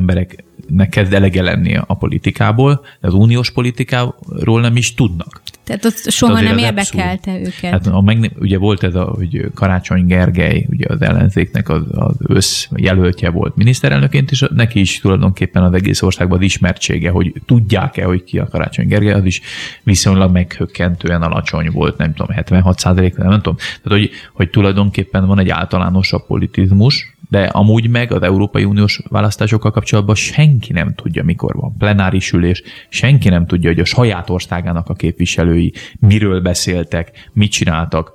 embereknek 0.75 0.89
kezd 0.89 1.13
elege 1.13 1.41
lenni 1.41 1.77
a 1.87 1.93
politikából, 1.93 2.85
de 3.01 3.07
az 3.07 3.13
uniós 3.13 3.51
politikáról 3.51 4.61
nem 4.61 4.75
is 4.75 4.93
tudnak. 4.93 5.41
Tehát 5.63 5.85
ott 5.85 6.11
soha 6.11 6.41
nem 6.41 6.55
az 6.55 6.61
érdekelte 6.61 7.39
őket. 7.39 7.71
Hát 7.71 7.87
a 7.87 8.01
meg, 8.01 8.31
ugye 8.39 8.57
volt 8.57 8.83
ez 8.83 8.95
a, 8.95 9.03
hogy 9.03 9.51
Karácsony 9.53 10.05
Gergely, 10.05 10.65
ugye 10.69 10.85
az 10.89 11.01
ellenzéknek 11.01 11.69
az, 11.69 11.83
az 11.91 12.15
össz 12.19 12.67
jelöltje 12.75 13.29
volt 13.29 13.55
miniszterelnöként, 13.55 14.31
és 14.31 14.45
neki 14.53 14.79
is 14.79 14.99
tulajdonképpen 14.99 15.63
az 15.63 15.73
egész 15.73 16.01
országban 16.01 16.37
az 16.37 16.43
ismertsége, 16.43 17.09
hogy 17.09 17.33
tudják-e, 17.45 18.03
hogy 18.03 18.23
ki 18.23 18.39
a 18.39 18.47
Karácsony 18.47 18.87
Gergely, 18.87 19.13
az 19.13 19.25
is 19.25 19.41
viszonylag 19.83 20.31
meghökkentően 20.31 21.21
alacsony 21.21 21.69
volt, 21.71 21.97
nem 21.97 22.13
tudom, 22.13 22.35
76 22.35 22.79
százalék, 22.79 23.15
nem 23.15 23.41
tudom. 23.41 23.55
Tehát, 23.55 23.99
hogy, 23.99 24.09
hogy 24.33 24.49
tulajdonképpen 24.49 25.27
van 25.27 25.39
egy 25.39 25.49
általánosabb 25.49 26.25
politizmus, 26.25 27.14
de 27.29 27.43
amúgy 27.43 27.89
meg 27.89 28.11
az 28.11 28.21
Európai 28.21 28.63
Uniós 28.63 29.01
választásokkal 29.09 29.71
kapcsolatban 29.71 30.15
senki 30.15 30.73
nem 30.73 30.93
tudja, 30.93 31.23
mikor 31.23 31.55
van 31.55 31.77
plenáris 31.77 32.31
ülés, 32.31 32.63
senki 32.89 33.29
nem 33.29 33.45
tudja, 33.45 33.69
hogy 33.69 33.79
a 33.79 33.85
saját 33.85 34.29
országának 34.29 34.89
a 34.89 34.93
képviselői 34.93 35.73
miről 35.99 36.41
beszéltek, 36.41 37.29
mit 37.33 37.51
csináltak, 37.51 38.13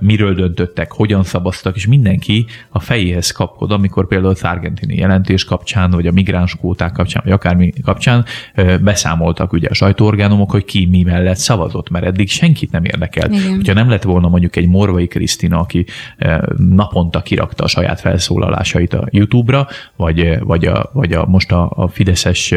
miről 0.00 0.34
döntöttek, 0.34 0.92
hogyan 0.92 1.22
szavaztak, 1.22 1.76
és 1.76 1.86
mindenki 1.86 2.46
a 2.68 2.80
fejéhez 2.80 3.30
kapkod, 3.30 3.72
amikor 3.72 4.06
például 4.06 4.30
az 4.30 4.42
argentini 4.42 4.96
jelentés 4.96 5.44
kapcsán, 5.44 5.90
vagy 5.90 6.06
a 6.06 6.12
migráns 6.12 6.54
kvóták 6.56 6.92
kapcsán, 6.92 7.22
vagy 7.24 7.32
akármi 7.32 7.72
kapcsán 7.82 8.24
beszámoltak 8.80 9.52
ugye 9.52 9.68
a 9.70 9.74
sajtóorgánumok, 9.74 10.50
hogy 10.50 10.64
ki 10.64 10.86
mi 10.90 11.02
mellett 11.02 11.36
szavazott, 11.36 11.90
mert 11.90 12.04
eddig 12.04 12.28
senkit 12.28 12.70
nem 12.70 12.84
érdekel. 12.84 13.32
Igen. 13.32 13.54
Hogyha 13.54 13.72
nem 13.72 13.88
lett 13.88 14.02
volna 14.02 14.28
mondjuk 14.28 14.56
egy 14.56 14.68
Morvai 14.68 15.06
Krisztina, 15.06 15.58
aki 15.58 15.86
naponta 16.56 17.22
kirakta 17.22 17.64
a 17.64 17.68
saját 17.68 18.00
felszólalásait 18.00 18.92
a 18.92 19.06
YouTube-ra, 19.10 19.66
vagy, 19.96 20.38
vagy, 20.40 20.64
a, 20.64 20.90
vagy 20.92 21.12
a, 21.12 21.26
most 21.26 21.52
a, 21.52 21.70
a 21.74 21.88
Fideszes 21.88 22.54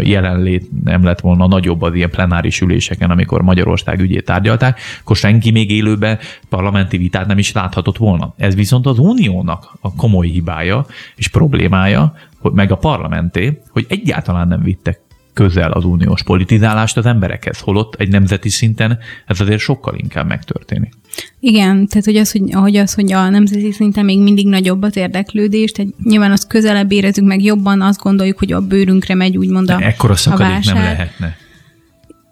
jelenlét 0.00 0.84
nem 0.84 1.04
lett 1.04 1.20
volna 1.20 1.46
nagyobb 1.46 1.82
az 1.82 1.94
ilyen 1.94 2.10
plenáris 2.10 2.60
üléseken, 2.60 3.10
amikor 3.10 3.42
Magyarország 3.42 4.00
ügyét 4.00 4.24
tárgyalták, 4.24 4.80
akkor 5.00 5.16
senki 5.16 5.50
még 5.50 5.70
élőben 5.70 6.15
parlamenti 6.48 6.96
vitát 6.96 7.26
nem 7.26 7.38
is 7.38 7.52
láthatott 7.52 7.96
volna. 7.96 8.34
Ez 8.36 8.54
viszont 8.54 8.86
az 8.86 8.98
uniónak 8.98 9.78
a 9.80 9.94
komoly 9.94 10.26
hibája 10.26 10.86
és 11.16 11.28
problémája, 11.28 12.14
hogy 12.38 12.52
meg 12.52 12.72
a 12.72 12.76
parlamenté, 12.76 13.60
hogy 13.70 13.86
egyáltalán 13.88 14.48
nem 14.48 14.62
vittek 14.62 15.00
közel 15.36 15.70
az 15.70 15.84
uniós 15.84 16.22
politizálást 16.22 16.96
az 16.96 17.06
emberekhez, 17.06 17.60
holott 17.60 17.94
egy 17.94 18.08
nemzeti 18.08 18.48
szinten 18.48 18.98
ez 19.26 19.40
azért 19.40 19.60
sokkal 19.60 19.94
inkább 19.96 20.26
megtörténik. 20.28 20.92
Igen, 21.40 21.86
tehát 21.86 22.04
hogy 22.04 22.16
az, 22.16 22.32
hogy, 22.32 22.54
ahogy 22.54 22.76
az, 22.76 22.94
hogy 22.94 23.12
a 23.12 23.28
nemzeti 23.28 23.72
szinten 23.72 24.04
még 24.04 24.20
mindig 24.20 24.48
nagyobb 24.48 24.82
az 24.82 24.96
érdeklődés, 24.96 25.70
tehát 25.70 25.92
nyilván 26.02 26.30
az 26.30 26.46
közelebb 26.46 26.92
érezzük 26.92 27.24
meg 27.24 27.42
jobban, 27.42 27.80
azt 27.80 28.00
gondoljuk, 28.00 28.38
hogy 28.38 28.52
a 28.52 28.60
bőrünkre 28.60 29.14
megy 29.14 29.36
úgymond 29.36 29.70
a, 29.70 29.80
Ekkora 29.80 30.12
a 30.12 30.16
szakadék 30.16 30.52
válság. 30.52 30.74
nem 30.74 30.84
lehetne. 30.84 31.36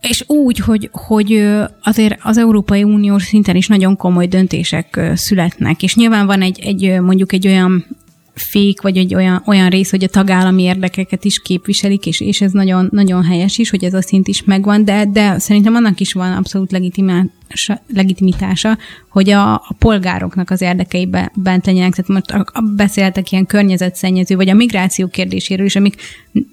És 0.09 0.25
úgy, 0.27 0.59
hogy, 0.59 0.89
hogy 0.93 1.49
azért 1.83 2.19
az 2.23 2.39
Európai 2.39 2.83
Uniós 2.83 3.23
szinten 3.23 3.57
is 3.57 3.67
nagyon 3.67 3.97
komoly 3.97 4.27
döntések 4.27 5.01
születnek, 5.15 5.83
és 5.83 5.95
nyilván 5.95 6.27
van 6.27 6.43
egy, 6.43 6.61
egy 6.61 7.01
mondjuk 7.01 7.33
egy 7.33 7.47
olyan 7.47 7.85
fék, 8.35 8.81
vagy 8.83 8.97
egy 8.97 9.15
olyan, 9.15 9.43
olyan 9.47 9.69
rész, 9.69 9.91
hogy 9.91 10.05
a 10.05 10.09
tagállami 10.09 10.63
érdekeket 10.63 11.25
is 11.25 11.39
képviselik, 11.39 12.07
és, 12.07 12.21
és 12.21 12.41
ez 12.41 12.53
nagyon, 12.53 12.89
nagyon 12.93 13.25
helyes 13.25 13.59
is, 13.59 13.71
hogy 13.71 13.85
ez 13.85 13.95
a 13.95 14.03
szint 14.03 14.29
is 14.29 14.45
megvan, 14.45 14.85
de, 14.85 15.05
de 15.13 15.39
szerintem 15.39 15.75
annak 15.75 16.01
is 16.01 16.13
van 16.13 16.33
abszolút 16.33 16.73
legitimitása, 16.73 17.83
legitimitása 17.95 18.79
hogy 19.09 19.31
a, 19.31 19.53
a 19.53 19.75
polgároknak 19.79 20.51
az 20.51 20.61
érdekeiben 20.61 21.31
bent 21.35 21.67
legyenek. 21.67 21.95
Tehát 21.95 22.11
most 22.11 22.31
a, 22.31 22.59
a 22.59 22.61
beszéltek 22.77 23.33
ilyen 23.33 23.47
környezetszennyező, 23.47 24.37
vagy 24.37 24.49
a 24.49 24.55
migráció 24.55 25.09
kérdéséről 25.09 25.67
is, 25.67 25.77
amik 25.77 25.97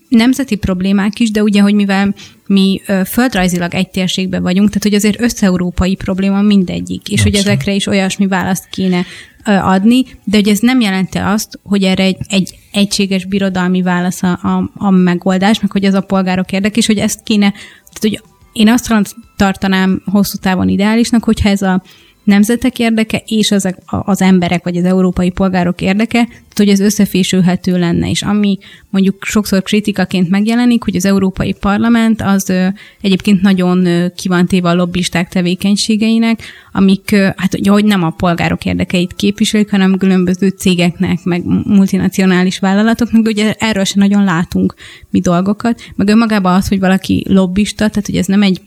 nemzeti 0.09 0.55
problémák 0.55 1.19
is, 1.19 1.31
de 1.31 1.43
ugye, 1.43 1.61
hogy 1.61 1.73
mivel 1.73 2.13
mi 2.47 2.81
földrajzilag 3.05 3.73
egy 3.73 3.89
térségben 3.89 4.41
vagyunk, 4.41 4.67
tehát 4.67 4.83
hogy 4.83 4.93
azért 4.93 5.21
összeurópai 5.21 5.95
probléma 5.95 6.41
mindegyik, 6.41 7.09
és 7.09 7.21
hogy 7.21 7.35
Abszolút. 7.35 7.57
ezekre 7.57 7.73
is 7.73 7.87
olyasmi 7.87 8.27
választ 8.27 8.69
kéne 8.69 9.05
adni, 9.43 10.03
de 10.23 10.37
hogy 10.37 10.47
ez 10.47 10.59
nem 10.59 10.81
jelenti 10.81 11.17
azt, 11.17 11.59
hogy 11.63 11.83
erre 11.83 12.03
egy, 12.03 12.17
egy 12.27 12.55
egységes 12.71 13.25
birodalmi 13.25 13.81
válasz 13.81 14.23
a, 14.23 14.39
a, 14.41 14.69
a 14.73 14.89
megoldás, 14.89 15.59
meg 15.61 15.71
hogy 15.71 15.83
ez 15.83 15.93
a 15.93 16.01
polgárok 16.01 16.51
érdek, 16.51 16.77
és 16.77 16.85
hogy 16.85 16.97
ezt 16.97 17.23
kéne, 17.23 17.51
tehát 17.51 17.99
hogy 18.01 18.21
én 18.53 18.69
azt 18.69 18.93
tartanám 19.37 20.01
hosszú 20.05 20.37
távon 20.37 20.69
ideálisnak, 20.69 21.23
hogyha 21.23 21.49
ez 21.49 21.61
a 21.61 21.83
nemzetek 22.23 22.79
érdeke 22.79 23.23
és 23.25 23.51
az, 23.51 23.75
az 23.85 24.21
emberek 24.21 24.63
vagy 24.63 24.77
az 24.77 24.83
európai 24.83 25.29
polgárok 25.29 25.81
érdeke, 25.81 26.23
tehát 26.23 26.55
hogy 26.55 26.69
ez 26.69 26.79
összefésülhető 26.79 27.77
lenne. 27.77 28.09
És 28.09 28.21
ami 28.21 28.57
mondjuk 28.89 29.23
sokszor 29.23 29.63
kritikaként 29.63 30.29
megjelenik, 30.29 30.83
hogy 30.83 30.95
az 30.95 31.05
Európai 31.05 31.53
Parlament 31.53 32.21
az 32.21 32.49
ö, 32.49 32.67
egyébként 33.01 33.41
nagyon 33.41 33.85
ö, 33.85 34.07
ki 34.15 34.27
van 34.27 34.45
téve 34.45 34.69
a 34.69 34.73
lobbisták 34.73 35.29
tevékenységeinek, 35.29 36.41
amik 36.71 37.11
ö, 37.11 37.27
hát 37.35 37.53
ugye, 37.53 37.71
hogy 37.71 37.85
nem 37.85 38.03
a 38.03 38.09
polgárok 38.09 38.65
érdekeit 38.65 39.15
képviselik, 39.15 39.69
hanem 39.69 39.97
különböző 39.97 40.47
cégeknek, 40.47 41.23
meg 41.23 41.43
multinacionális 41.65 42.59
vállalatoknak, 42.59 43.25
ugye 43.25 43.53
erről 43.53 43.83
sem 43.83 44.01
nagyon 44.01 44.23
látunk 44.23 44.73
mi 45.09 45.19
dolgokat, 45.19 45.81
meg 45.95 46.07
önmagában 46.07 46.53
az, 46.53 46.67
hogy 46.67 46.79
valaki 46.79 47.25
lobbista, 47.27 47.89
tehát 47.89 48.05
hogy 48.05 48.15
ez 48.15 48.25
nem 48.25 48.41
egy 48.41 48.61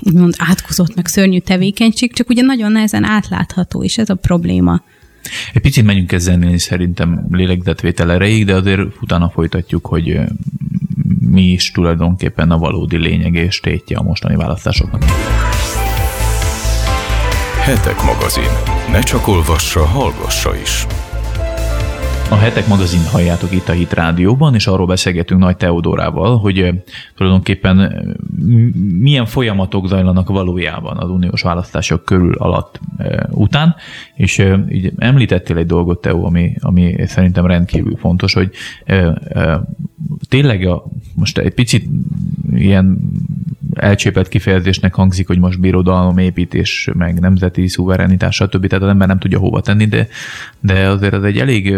úgymond 0.00 0.34
átkozott, 0.38 0.94
meg 0.94 1.06
szörnyű 1.06 1.38
tevékenység, 1.38 2.14
csak 2.14 2.28
ugye 2.28 2.42
nagyon 2.42 2.72
nehezen 2.72 3.04
átlátható, 3.04 3.82
és 3.84 3.98
ez 3.98 4.10
a 4.10 4.14
probléma. 4.14 4.82
Egy 5.52 5.62
picit 5.62 5.84
menjünk 5.84 6.12
ezzel 6.12 6.58
szerintem 6.58 7.26
lélegzetvétel 7.30 8.12
erejéig, 8.12 8.44
de 8.44 8.54
azért 8.54 8.80
utána 9.00 9.30
folytatjuk, 9.30 9.86
hogy 9.86 10.20
mi 11.20 11.42
is 11.42 11.70
tulajdonképpen 11.70 12.50
a 12.50 12.58
valódi 12.58 12.96
lényeg 12.96 13.34
és 13.34 13.60
tétje 13.60 13.96
a 13.96 14.02
mostani 14.02 14.36
választásoknak. 14.36 15.04
Hetek 17.60 18.02
magazin. 18.02 18.50
Ne 18.90 19.00
csak 19.00 19.28
olvassa, 19.28 19.84
hallgassa 19.84 20.56
is. 20.62 20.86
A 22.30 22.36
Hetek 22.36 22.66
magazin 22.66 23.04
halljátok 23.04 23.52
itt 23.52 23.68
a 23.68 23.72
Hit 23.72 23.92
Rádióban, 23.92 24.54
és 24.54 24.66
arról 24.66 24.86
beszélgetünk 24.86 25.40
Nagy 25.40 25.56
Teodórával, 25.56 26.38
hogy 26.38 26.82
tulajdonképpen 27.16 28.06
milyen 28.98 29.26
folyamatok 29.26 29.88
zajlanak 29.88 30.28
valójában 30.28 30.96
az 30.96 31.08
uniós 31.08 31.42
választások 31.42 32.04
körül 32.04 32.34
alatt 32.34 32.80
után, 33.30 33.74
és 34.14 34.38
e, 34.38 34.64
így 34.68 34.92
említettél 34.98 35.56
egy 35.56 35.66
dolgot, 35.66 36.00
Teo, 36.00 36.24
ami, 36.24 36.54
ami 36.60 36.94
szerintem 37.06 37.46
rendkívül 37.46 37.96
fontos, 37.96 38.32
hogy 38.32 38.50
tényleg 40.28 40.66
a, 40.66 40.84
most 41.14 41.38
egy 41.38 41.54
picit 41.54 41.88
ilyen 42.52 42.98
elcsépelt 43.80 44.28
kifejezésnek 44.28 44.94
hangzik, 44.94 45.26
hogy 45.26 45.38
most 45.38 45.60
birodalom 45.60 46.18
építés, 46.18 46.88
meg 46.92 47.20
nemzeti 47.20 47.68
szuverenitás, 47.68 48.34
stb. 48.34 48.66
Tehát 48.66 48.84
az 48.84 48.90
ember 48.90 49.08
nem 49.08 49.18
tudja 49.18 49.38
hova 49.38 49.60
tenni, 49.60 49.84
de, 49.86 50.08
de 50.60 50.88
azért 50.88 51.14
ez 51.14 51.22
egy 51.22 51.38
elég 51.38 51.76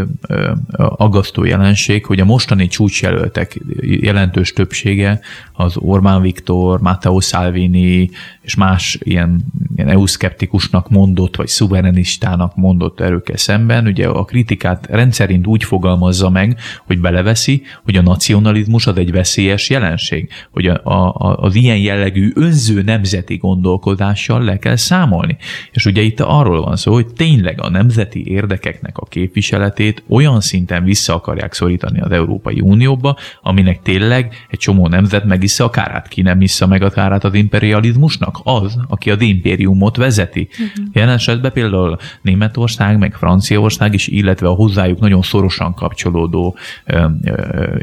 aggasztó 0.76 1.44
jelenség, 1.44 2.06
hogy 2.06 2.20
a 2.20 2.24
mostani 2.24 2.66
csúcsjelöltek 2.66 3.60
jelentős 3.80 4.52
többsége 4.52 5.20
az 5.52 5.76
Orbán 5.76 6.20
Viktor, 6.20 6.80
Matteo 6.80 7.20
Salvini 7.20 8.10
és 8.40 8.54
más 8.54 8.98
ilyen, 9.02 9.44
ilyen 9.76 9.88
EU-szkeptikusnak 9.88 10.90
mondott, 10.90 11.36
vagy 11.36 11.46
szuverenistának 11.46 12.56
mondott 12.56 13.00
erőkkel 13.00 13.36
szemben, 13.36 13.86
ugye 13.86 14.08
a 14.08 14.24
kritikát 14.24 14.86
rendszerint 14.90 15.46
úgy 15.46 15.64
fogalmazza 15.64 16.30
meg, 16.30 16.58
hogy 16.86 17.00
beleveszi, 17.00 17.62
hogy 17.84 17.96
a 17.96 18.02
nacionalizmus 18.02 18.86
az 18.86 18.96
egy 18.96 19.12
veszélyes 19.12 19.70
jelenség, 19.70 20.28
hogy 20.50 20.66
a, 20.66 20.80
a, 20.84 21.36
az 21.36 21.54
ilyen 21.54 21.78
jellegű 21.78 22.32
önző 22.34 22.82
nemzeti 22.82 23.36
gondolkodással 23.36 24.44
le 24.44 24.58
kell 24.58 24.76
számolni. 24.76 25.36
És 25.72 25.86
ugye 25.86 26.02
itt 26.02 26.20
arról 26.20 26.60
van 26.60 26.76
szó, 26.76 26.92
hogy 26.92 27.06
tényleg 27.06 27.60
a 27.60 27.70
nemzeti 27.70 28.26
érdekeknek 28.26 28.98
a 28.98 29.06
képviseletét 29.06 30.02
olyan 30.08 30.40
szinten 30.40 30.84
vissza 30.84 31.14
akarják 31.14 31.52
szorítani 31.52 32.00
az 32.00 32.10
Európai 32.10 32.60
Unióba, 32.60 33.16
aminek 33.42 33.82
tényleg 33.82 34.46
egy 34.50 34.58
csomó 34.58 34.88
nemzet 34.88 35.24
megissza 35.42 35.64
a 35.64 35.70
kárát. 35.70 36.08
Ki 36.08 36.22
nem 36.22 36.40
issza 36.40 36.66
meg 36.66 36.82
a 36.82 36.90
kárát 36.90 37.24
az 37.24 37.34
imperializmusnak? 37.34 38.40
Az, 38.42 38.78
aki 38.88 39.10
az 39.10 39.20
impériumot 39.20 39.96
vezeti. 39.96 40.48
Uh-huh. 40.50 40.86
Jelen 40.92 41.14
esetben 41.14 41.52
például 41.52 41.98
Németország, 42.22 42.98
meg 42.98 43.14
Franciaország 43.14 43.94
is, 43.94 44.06
illetve 44.06 44.48
a 44.48 44.52
hozzájuk 44.52 44.98
nagyon 44.98 45.22
szorosan 45.22 45.74
kapcsolódó 45.74 46.56
ö, 46.84 47.06
ö, 47.24 47.76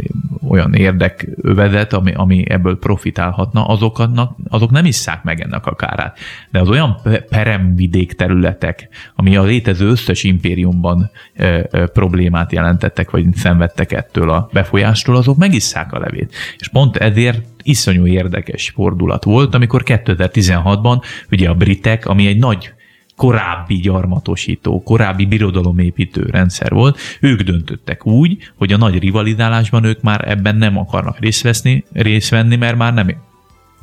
olyan 0.48 0.74
érdekövezet, 0.74 1.94
ami, 1.94 2.14
ami 2.16 2.50
ebből 2.50 2.80
profitálhatna, 2.80 3.66
azok 3.66 4.00
azoknak, 4.00 4.36
azok 4.50 4.72
nem 4.72 4.86
isszák 4.86 5.24
meg 5.24 5.42
ennek 5.42 5.66
a 5.66 5.76
kárát. 5.76 6.18
De 6.52 6.60
az 6.60 6.70
olyan 6.70 6.98
peremvidék 7.30 8.14
területek, 8.14 8.90
ami 9.16 9.36
a 9.36 9.44
létező 9.44 9.88
összes 9.88 10.24
impériumban 10.24 11.12
e, 11.34 11.46
e, 11.46 11.86
problémát 11.86 12.52
jelentettek, 12.52 13.10
vagy 13.10 13.36
szenvedtek 13.36 13.92
ettől 13.92 14.30
a 14.30 14.50
befolyástól, 14.54 15.16
azok 15.16 15.38
megisszák 15.38 15.94
a 15.94 16.00
levét. 16.00 16.34
És 16.58 16.68
pont 16.68 16.96
ezért 16.96 17.42
iszonyú 17.64 18.08
érdekes 18.08 18.70
fordulat 18.70 19.24
volt, 19.24 19.56
amikor 19.56 19.84
2016-ban 19.86 21.02
ugye 21.32 21.50
a 21.50 21.54
britek, 21.54 22.06
ami 22.06 22.28
egy 22.28 22.38
nagy 22.38 22.74
korábbi 23.16 23.76
gyarmatosító, 23.76 24.84
korábbi 24.84 25.26
birodalomépítő 25.26 26.28
rendszer 26.32 26.72
volt, 26.72 27.00
ők 27.22 27.42
döntöttek 27.42 28.06
úgy, 28.06 28.52
hogy 28.56 28.74
a 28.74 28.78
nagy 28.78 29.00
rivalizálásban 29.00 29.84
ők 29.84 30.02
már 30.02 30.30
ebben 30.30 30.56
nem 30.56 30.78
akarnak 30.78 31.20
részt, 31.20 31.42
veszni, 31.42 31.84
részt 31.94 32.30
venni, 32.30 32.56
mert 32.56 32.78
már 32.78 32.94
nem 32.94 33.08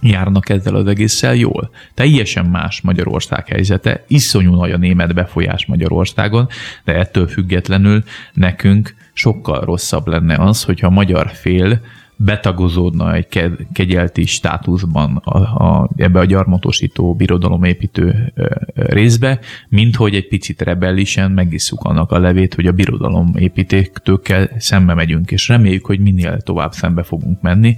járnak 0.01 0.49
ezzel 0.49 0.75
az 0.75 0.87
egésszel 0.87 1.35
jól. 1.35 1.71
Teljesen 1.95 2.45
más 2.45 2.81
Magyarország 2.81 3.49
helyzete, 3.49 4.05
iszonyú 4.09 4.55
nagy 4.55 4.71
a 4.71 4.77
német 4.77 5.15
befolyás 5.15 5.67
Magyarországon, 5.67 6.49
de 6.85 6.95
ettől 6.95 7.27
függetlenül 7.27 8.03
nekünk 8.33 8.95
sokkal 9.13 9.61
rosszabb 9.61 10.07
lenne 10.07 10.37
az, 10.37 10.63
hogyha 10.63 10.87
a 10.87 10.91
magyar 10.91 11.31
fél 11.33 11.81
betagozódna 12.17 13.15
egy 13.15 13.27
kegyelti 13.73 14.27
státuszban 14.27 15.17
a, 15.17 15.39
a, 15.39 15.91
ebbe 15.97 16.19
a 16.19 16.25
gyarmatosító 16.25 17.15
birodalomépítő 17.15 18.33
részbe, 18.75 19.39
mint 19.69 19.97
hogy 19.97 20.15
egy 20.15 20.29
picit 20.29 20.63
rebellisen 20.63 21.31
megisszuk 21.31 21.85
annak 21.85 22.11
a 22.11 22.19
levét, 22.19 22.55
hogy 22.55 22.67
a 22.67 22.73
birodalomépítőkkel 22.73 24.51
szembe 24.59 24.95
megyünk, 24.95 25.31
és 25.31 25.49
reméljük, 25.49 25.87
hogy 25.87 26.01
minél 26.01 26.41
tovább 26.41 26.73
szembe 26.73 27.03
fogunk 27.03 27.41
menni, 27.41 27.77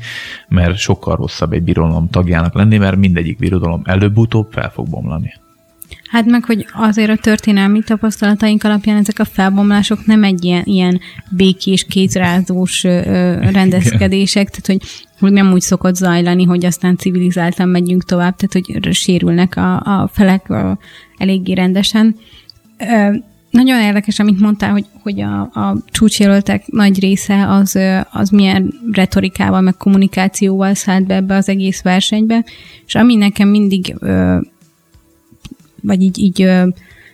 mert 0.49 0.76
sokkal 0.76 1.16
rosszabb 1.16 1.52
egy 1.52 1.62
birodalom 1.62 2.11
tagjának 2.11 2.54
lenni, 2.54 2.78
mert 2.78 2.97
mindegyik 2.97 3.38
birodalom 3.38 3.83
előbb-utóbb 3.85 4.52
fel 4.52 4.71
fog 4.71 4.88
bomlani. 4.88 5.33
Hát 6.09 6.25
meg, 6.25 6.45
hogy 6.45 6.67
azért 6.73 7.11
a 7.11 7.17
történelmi 7.17 7.83
tapasztalataink 7.83 8.65
alapján 8.65 8.97
ezek 8.97 9.19
a 9.19 9.25
felbomlások 9.25 10.07
nem 10.07 10.25
egy 10.25 10.45
ilyen, 10.45 10.62
ilyen 10.65 11.00
békés, 11.31 11.85
kézrázós 11.85 12.83
rendezkedések, 13.53 14.49
tehát 14.50 14.67
hogy, 14.67 14.91
hogy 15.19 15.33
nem 15.33 15.53
úgy 15.53 15.61
szokott 15.61 15.95
zajlani, 15.95 16.45
hogy 16.45 16.65
aztán 16.65 16.97
civilizáltan 16.97 17.69
megyünk 17.69 18.05
tovább, 18.05 18.37
tehát 18.37 18.53
hogy 18.53 18.95
sérülnek 18.95 19.57
a, 19.57 19.77
a 19.77 20.11
felek 20.12 20.50
a, 20.50 20.79
eléggé 21.17 21.53
rendesen. 21.53 22.17
Ö, 22.79 23.17
nagyon 23.50 23.81
érdekes, 23.81 24.19
amit 24.19 24.41
mondtál, 24.41 24.71
hogy, 24.71 24.87
hogy 25.03 25.21
a, 25.21 25.41
a 25.41 25.77
csúcsjelöltek 25.91 26.67
nagy 26.67 27.00
része 27.00 27.49
az, 27.49 27.79
az 28.12 28.31
milyen 28.31 28.75
retorikával, 28.93 29.61
meg 29.61 29.77
kommunikációval 29.77 30.75
szállt 30.75 31.07
be 31.07 31.15
ebbe 31.15 31.37
az 31.37 31.49
egész 31.49 31.83
versenybe, 31.83 32.45
és 32.87 32.95
ami 32.95 33.15
nekem 33.15 33.49
mindig 33.49 33.95
ö, 33.99 34.38
vagy 35.83 36.03
így, 36.03 36.19
így 36.19 36.51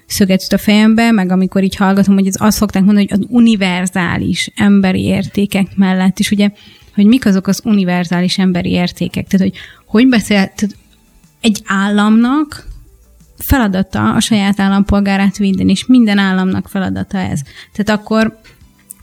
szöget 0.07 0.53
a 0.53 0.59
fejembe, 0.59 1.11
meg 1.11 1.31
amikor 1.31 1.63
így 1.63 1.77
hallgatom, 1.77 2.15
hogy 2.15 2.27
ez 2.27 2.35
azt 2.39 2.57
szokták 2.57 2.85
mondani, 2.85 3.07
hogy 3.09 3.21
az 3.21 3.27
univerzális 3.31 4.51
emberi 4.55 5.05
értékek 5.05 5.77
mellett 5.77 6.19
is, 6.19 6.31
ugye, 6.31 6.51
hogy 6.95 7.07
mik 7.07 7.27
azok 7.27 7.47
az 7.47 7.61
univerzális 7.65 8.39
emberi 8.39 8.71
értékek, 8.71 9.27
tehát 9.27 9.47
hogy 9.47 9.61
hogy 9.87 10.09
beszél, 10.09 10.37
tehát 10.37 10.77
egy 11.41 11.63
államnak 11.67 12.67
feladata 13.37 14.15
a 14.15 14.21
saját 14.21 14.61
állampolgárát 14.61 15.37
védeni, 15.37 15.71
és 15.71 15.87
minden 15.87 16.19
államnak 16.19 16.69
feladata 16.69 17.19
ez. 17.19 17.41
Tehát 17.73 18.01
akkor 18.01 18.39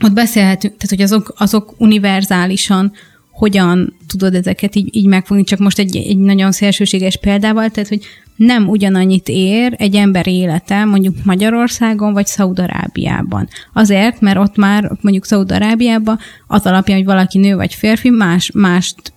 ott 0.03 0.13
beszélhetünk, 0.13 0.77
tehát 0.77 0.89
hogy 0.89 1.01
azok, 1.01 1.33
azok 1.37 1.73
univerzálisan 1.77 2.91
hogyan 3.31 3.97
tudod 4.07 4.35
ezeket 4.35 4.75
így, 4.75 4.95
így 4.95 5.05
megfogni, 5.05 5.43
csak 5.43 5.59
most 5.59 5.79
egy, 5.79 5.95
egy 5.95 6.17
nagyon 6.17 6.51
szélsőséges 6.51 7.17
példával, 7.17 7.69
tehát 7.69 7.89
hogy 7.89 8.05
nem 8.45 8.67
ugyanannyit 8.67 9.29
ér 9.29 9.73
egy 9.77 9.95
ember 9.95 10.27
élete 10.27 10.85
mondjuk 10.85 11.15
Magyarországon 11.23 12.13
vagy 12.13 12.25
Szaudarábiában. 12.25 13.47
Azért, 13.73 14.21
mert 14.21 14.37
ott 14.37 14.55
már 14.55 14.91
mondjuk 15.01 15.25
Szaudarábiában 15.25 16.19
az 16.47 16.65
alapján, 16.65 16.97
hogy 16.97 17.05
valaki 17.05 17.37
nő 17.37 17.55
vagy 17.55 17.73
férfi, 17.73 18.09
más, 18.09 18.51
mást 18.53 19.13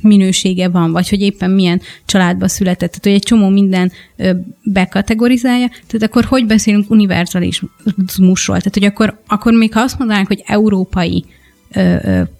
minősége 0.00 0.68
van, 0.68 0.92
vagy 0.92 1.08
hogy 1.08 1.20
éppen 1.20 1.50
milyen 1.50 1.80
családba 2.04 2.48
született. 2.48 2.88
Tehát, 2.90 3.04
hogy 3.04 3.12
egy 3.12 3.22
csomó 3.22 3.48
minden 3.48 3.92
bekategorizálja. 4.62 5.68
Tehát 5.68 6.02
akkor 6.02 6.24
hogy 6.24 6.46
beszélünk 6.46 6.90
univerzalizmusról? 6.90 8.56
Tehát, 8.56 8.74
hogy 8.74 8.84
akkor, 8.84 9.20
akkor 9.26 9.52
még 9.52 9.72
ha 9.72 9.80
azt 9.80 9.98
mondanánk, 9.98 10.26
hogy 10.26 10.42
európai 10.46 11.24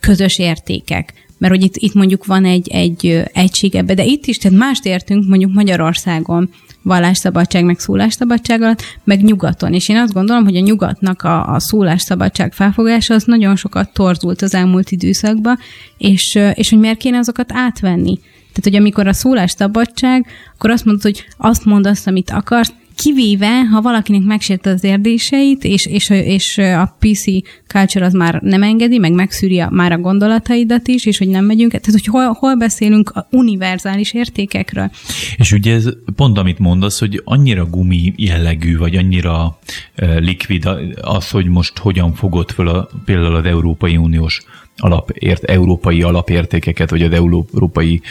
közös 0.01 0.39
értékek, 0.39 1.13
mert 1.41 1.53
hogy 1.55 1.63
itt, 1.63 1.77
itt 1.77 1.95
mondjuk 1.95 2.27
van 2.27 2.45
egy, 2.45 2.69
egy 2.69 3.23
egység 3.33 3.75
ebbe, 3.75 3.95
de 3.95 4.05
itt 4.05 4.27
is, 4.27 4.39
tehát 4.39 4.59
mást 4.59 4.85
értünk 4.85 5.29
mondjuk 5.29 5.53
Magyarországon 5.53 6.51
vallásszabadság, 6.83 7.65
meg 7.65 7.79
szólásszabadság 7.79 8.63
alatt, 8.63 8.83
meg 9.05 9.23
nyugaton. 9.23 9.75
És 9.75 9.89
én 9.89 9.97
azt 9.97 10.13
gondolom, 10.13 10.45
hogy 10.45 10.57
a 10.57 10.61
nyugatnak 10.61 11.23
a, 11.23 11.55
a 11.55 11.61
szólásszabadság 11.61 12.53
felfogása 12.53 13.15
az 13.15 13.25
nagyon 13.25 13.57
sokat 13.57 13.93
torzult 13.93 14.43
az 14.43 14.55
elmúlt 14.55 14.91
időszakban, 14.91 15.59
és, 15.99 16.39
és 16.55 16.71
hogy 16.71 16.79
miért 16.79 16.99
kéne 16.99 17.19
azokat 17.19 17.53
átvenni. 17.53 18.19
Tehát, 18.53 18.63
hogy 18.63 18.77
amikor 18.77 19.07
a 19.07 19.13
szólásszabadság, 19.13 20.27
akkor 20.55 20.71
azt 20.71 20.85
mondod, 20.85 21.03
hogy 21.03 21.25
azt 21.37 21.65
mondasz, 21.65 22.07
amit 22.07 22.31
akarsz, 22.31 22.73
kivéve, 23.03 23.65
ha 23.65 23.81
valakinek 23.81 24.23
megsérte 24.23 24.71
az 24.71 24.85
érdéseit, 24.85 25.65
és, 25.65 25.87
és, 25.87 26.11
és 26.11 26.59
a 26.59 26.97
PC 26.99 27.25
culture 27.67 28.05
az 28.05 28.13
már 28.13 28.41
nem 28.43 28.63
engedi, 28.63 28.99
meg 28.99 29.13
megszűri 29.13 29.61
a, 29.61 29.69
már 29.71 29.93
a 29.93 29.99
gondolataidat 29.99 30.89
is, 30.89 31.07
és 31.07 31.19
hogy 31.19 31.29
nem 31.29 31.45
megyünk, 31.45 31.71
tehát 31.71 31.91
hogy 31.91 32.07
hol, 32.07 32.33
hol 32.33 32.57
beszélünk 32.57 33.11
a 33.11 33.27
univerzális 33.31 34.13
értékekről. 34.13 34.91
És 35.37 35.53
ugye 35.53 35.75
ez 35.75 35.89
pont 36.17 36.39
amit 36.39 36.59
mondasz, 36.59 36.99
hogy 36.99 37.23
annyira 37.25 37.65
gumi 37.65 38.13
jellegű, 38.17 38.77
vagy 38.77 38.97
annyira 38.97 39.59
uh, 40.03 40.19
likvid 40.19 40.69
az, 41.01 41.31
hogy 41.31 41.47
most 41.47 41.79
hogyan 41.79 42.15
fogod 42.15 42.51
föl 42.51 42.69
a, 42.69 42.89
például 43.05 43.35
az 43.35 43.45
Európai 43.45 43.97
Uniós 43.97 44.43
alapért, 44.81 45.45
európai 45.45 46.03
alapértékeket, 46.03 46.91
vagy 46.91 47.03
az 47.03 47.13
európai 47.13 48.03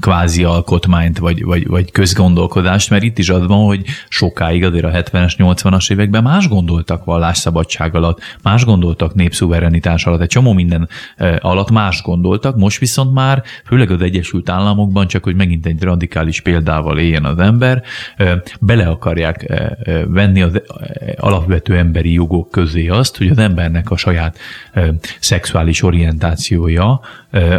kvázi 0.00 0.44
alkotmányt, 0.44 1.18
vagy, 1.18 1.44
vagy, 1.44 1.66
vagy 1.66 1.90
közgondolkodást, 1.90 2.90
mert 2.90 3.02
itt 3.02 3.18
is 3.18 3.28
az 3.28 3.46
van, 3.46 3.64
hogy 3.64 3.84
sokáig 4.08 4.64
azért 4.64 4.84
a 4.84 4.90
70-es, 4.90 5.34
80-as 5.38 5.92
években 5.92 6.22
más 6.22 6.48
gondoltak 6.48 7.04
vallásszabadság 7.04 7.94
alatt, 7.94 8.20
más 8.42 8.64
gondoltak 8.64 9.14
népszuverenitás 9.14 10.06
alatt, 10.06 10.20
egy 10.20 10.28
csomó 10.28 10.52
minden 10.52 10.88
alatt 11.38 11.70
más 11.70 12.02
gondoltak, 12.02 12.56
most 12.56 12.78
viszont 12.78 13.12
már, 13.12 13.42
főleg 13.64 13.90
az 13.90 14.00
Egyesült 14.02 14.48
Államokban, 14.48 15.06
csak 15.06 15.24
hogy 15.24 15.36
megint 15.36 15.66
egy 15.66 15.82
radikális 15.82 16.40
példával 16.40 16.98
éljen 16.98 17.24
az 17.24 17.38
ember, 17.38 17.82
bele 18.60 18.86
akarják 18.86 19.62
venni 20.08 20.42
az 20.42 20.62
alapvető 21.16 21.76
emberi 21.76 22.12
jogok 22.12 22.50
közé 22.50 22.88
azt, 22.88 23.16
hogy 23.16 23.28
az 23.28 23.38
embernek 23.38 23.90
a 23.90 23.96
saját 23.96 24.38
szexuális 25.20 25.77
orientációja 25.82 27.00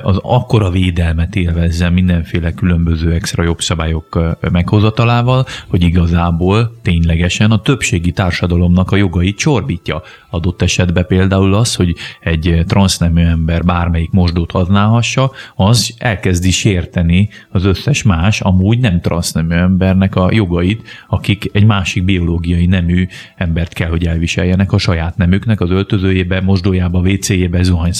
az 0.01 0.19
akkora 0.21 0.69
védelmet 0.69 1.35
élvezzen 1.35 1.93
mindenféle 1.93 2.51
különböző 2.51 3.13
extra 3.13 3.43
jobb 3.43 3.61
szabályok 3.61 4.37
meghozatalával, 4.51 5.45
hogy 5.67 5.83
igazából 5.83 6.77
ténylegesen 6.81 7.51
a 7.51 7.61
többségi 7.61 8.11
társadalomnak 8.11 8.91
a 8.91 8.95
jogait 8.95 9.37
csorbítja. 9.37 10.01
Adott 10.29 10.61
esetben 10.61 11.05
például 11.07 11.53
az, 11.53 11.75
hogy 11.75 11.95
egy 12.21 12.63
transznemű 12.67 13.21
ember 13.21 13.63
bármelyik 13.63 14.11
mosdót 14.11 14.51
használhassa, 14.51 15.31
az 15.55 15.93
elkezdi 15.97 16.51
sérteni 16.51 17.29
az 17.49 17.65
összes 17.65 18.03
más, 18.03 18.41
amúgy 18.41 18.79
nem 18.79 19.01
transznemű 19.01 19.55
embernek 19.55 20.15
a 20.15 20.29
jogait, 20.31 20.87
akik 21.07 21.49
egy 21.53 21.65
másik 21.65 22.03
biológiai 22.03 22.65
nemű 22.65 23.07
embert 23.35 23.73
kell, 23.73 23.89
hogy 23.89 24.05
elviseljenek 24.05 24.71
a 24.71 24.77
saját 24.77 25.17
nemüknek 25.17 25.61
az 25.61 25.69
öltözőjébe, 25.69 26.41
mosdójába, 26.41 26.99
WC-jébe, 26.99 27.57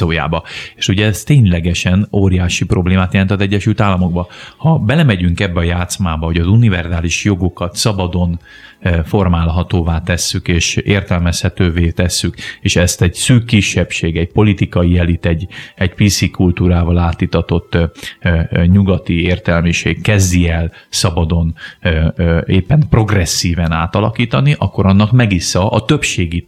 zuhanyszójába. 0.10 0.44
És 0.76 0.88
ugye 0.88 1.06
ez 1.06 1.24
ténylegesen 1.24 2.08
óriási 2.12 2.66
problémát 2.66 3.14
jelent 3.14 3.32
az 3.32 3.40
Egyesült 3.40 3.82
Államokba. 3.82 4.28
Ha 4.58 4.78
belemegyünk 4.78 5.40
ebbe 5.40 5.60
a 5.60 5.64
játszmába, 5.64 6.26
hogy 6.26 6.38
az 6.38 6.48
univerzális 6.48 7.24
jogokat 7.24 7.76
szabadon 7.76 8.40
formálhatóvá 9.06 10.02
tesszük, 10.02 10.48
és 10.48 10.76
értelmezhetővé 10.76 11.90
tesszük, 11.90 12.36
és 12.62 12.76
ezt 12.76 13.02
egy 13.02 13.14
szűk 13.14 13.46
kisebbség, 13.46 14.18
egy 14.18 14.32
politikai 14.32 14.98
elit, 14.98 15.26
egy, 15.26 15.48
egy 15.76 15.94
PC 15.94 16.32
kultúrával 16.32 16.98
átitatott 16.98 17.78
nyugati 18.66 19.22
értelmiség 19.22 20.02
kezdi 20.02 20.50
el 20.50 20.72
szabadon 20.90 21.56
éppen 22.46 22.84
progresszíven 22.90 23.72
átalakítani, 23.72 24.56
akkor 24.58 24.86
annak 24.86 25.12
megissza 25.12 25.70
a 25.70 25.86
többségi 25.86 26.48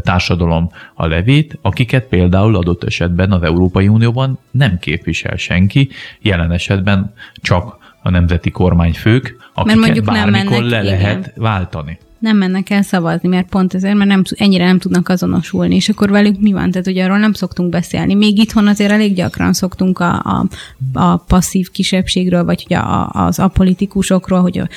társadalom 0.00 0.70
a 0.94 1.06
levét, 1.06 1.58
akiket 1.62 2.04
például 2.04 2.56
adott 2.56 2.84
esetben 2.84 3.32
az 3.32 3.42
Európai 3.42 3.88
Unióban 3.88 4.38
nem 4.50 4.78
képvisel 4.78 5.36
senki, 5.36 5.88
jelen 6.20 6.52
esetben 6.52 7.12
csak 7.34 7.78
a 8.02 8.10
nemzeti 8.10 8.50
kormányfők, 8.50 9.39
akiket 9.68 10.04
bármikor 10.04 10.30
nem 10.30 10.30
mennek, 10.30 10.70
le 10.70 10.82
igen. 10.82 10.98
lehet 10.98 11.32
váltani. 11.36 11.98
nem 12.18 12.36
mennek 12.36 12.70
el 12.70 12.82
szavazni, 12.82 13.28
mert 13.28 13.48
pont 13.48 13.74
ezért, 13.74 13.94
mert 13.94 14.08
nem, 14.08 14.22
ennyire 14.30 14.64
nem 14.64 14.78
tudnak 14.78 15.08
azonosulni, 15.08 15.74
és 15.74 15.88
akkor 15.88 16.10
velük 16.10 16.40
mi 16.40 16.52
van? 16.52 16.70
Tehát 16.70 16.86
ugye 16.86 17.04
arról 17.04 17.18
nem 17.18 17.32
szoktunk 17.32 17.70
beszélni. 17.70 18.14
Még 18.14 18.38
itthon 18.38 18.66
azért 18.66 18.90
elég 18.90 19.14
gyakran 19.14 19.52
szoktunk 19.52 19.98
a, 19.98 20.12
a, 20.12 20.46
a 20.92 21.16
passzív 21.16 21.70
kisebbségről, 21.70 22.44
vagy 22.44 22.62
ugye 22.64 22.76
a, 22.76 23.10
az 23.12 23.38
apolitikusokról, 23.38 24.40
hogy 24.40 24.58
a, 24.58 24.68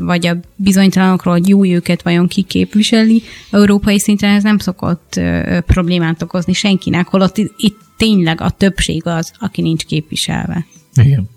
vagy 0.00 0.26
a 0.26 0.36
bizonytalanokról, 0.56 1.34
hogy 1.34 1.48
jó 1.48 1.64
őket 1.66 2.02
vajon 2.02 2.28
ki 2.28 2.42
képviseli. 2.42 3.22
Európai 3.50 3.98
szinten 3.98 4.34
ez 4.34 4.42
nem 4.42 4.58
szokott 4.58 5.20
problémát 5.66 6.22
okozni 6.22 6.52
senkinek, 6.52 7.08
holott 7.08 7.36
itt, 7.36 7.54
itt 7.56 7.78
tényleg 7.96 8.40
a 8.40 8.50
többség 8.50 9.06
az, 9.06 9.32
aki 9.38 9.62
nincs 9.62 9.84
képviselve. 9.84 10.66
Igen. 10.94 11.34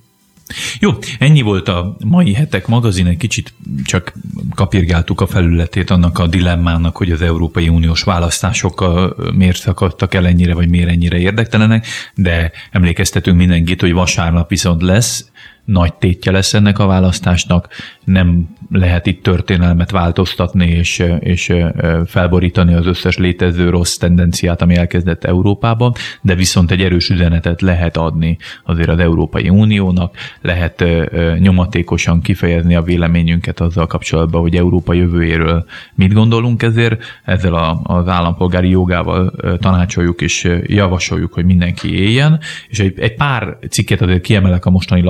Jó, 0.79 0.91
ennyi 1.19 1.41
volt 1.41 1.67
a 1.67 1.95
mai 2.05 2.33
hetek 2.33 2.67
magazin, 2.67 3.07
egy 3.07 3.17
kicsit 3.17 3.53
csak 3.83 4.13
kapirgáltuk 4.55 5.21
a 5.21 5.27
felületét 5.27 5.89
annak 5.89 6.19
a 6.19 6.27
dilemmának, 6.27 6.97
hogy 6.97 7.11
az 7.11 7.21
Európai 7.21 7.69
Uniós 7.69 8.03
választások 8.03 8.85
miért 9.33 9.57
szakadtak 9.59 10.13
el 10.13 10.27
ennyire, 10.27 10.53
vagy 10.53 10.69
miért 10.69 10.89
ennyire 10.89 11.17
érdektelenek, 11.17 11.87
de 12.15 12.51
emlékeztetünk 12.71 13.37
mindenkit, 13.37 13.81
hogy 13.81 13.93
vasárnap 13.93 14.49
viszont 14.49 14.81
lesz 14.81 15.31
nagy 15.71 15.93
tétje 15.93 16.31
lesz 16.31 16.53
ennek 16.53 16.79
a 16.79 16.85
választásnak, 16.85 17.67
nem 18.03 18.47
lehet 18.71 19.05
itt 19.05 19.23
történelmet 19.23 19.91
változtatni 19.91 20.65
és, 20.65 21.03
és 21.19 21.53
felborítani 22.05 22.73
az 22.73 22.85
összes 22.85 23.17
létező 23.17 23.69
rossz 23.69 23.95
tendenciát, 23.95 24.61
ami 24.61 24.75
elkezdett 24.75 25.23
Európában, 25.23 25.93
de 26.21 26.35
viszont 26.35 26.71
egy 26.71 26.81
erős 26.81 27.09
üzenetet 27.09 27.61
lehet 27.61 27.97
adni 27.97 28.37
azért 28.63 28.89
az 28.89 28.99
Európai 28.99 29.49
Uniónak, 29.49 30.15
lehet 30.41 30.83
nyomatékosan 31.39 32.21
kifejezni 32.21 32.75
a 32.75 32.81
véleményünket 32.81 33.59
azzal 33.59 33.87
kapcsolatban, 33.87 34.41
hogy 34.41 34.55
Európa 34.55 34.93
jövőjéről 34.93 35.65
mit 35.95 36.13
gondolunk. 36.13 36.63
Ezért, 36.63 37.03
ezzel 37.23 37.81
az 37.83 38.07
állampolgári 38.07 38.69
jogával 38.69 39.33
tanácsoljuk 39.59 40.21
és 40.21 40.49
javasoljuk, 40.63 41.33
hogy 41.33 41.45
mindenki 41.45 41.99
éljen, 41.99 42.39
és 42.67 42.79
egy, 42.79 42.99
egy 42.99 43.15
pár 43.15 43.57
cikket 43.69 44.01
azért 44.01 44.21
kiemelek 44.21 44.65
a 44.65 44.69
mostani 44.69 45.01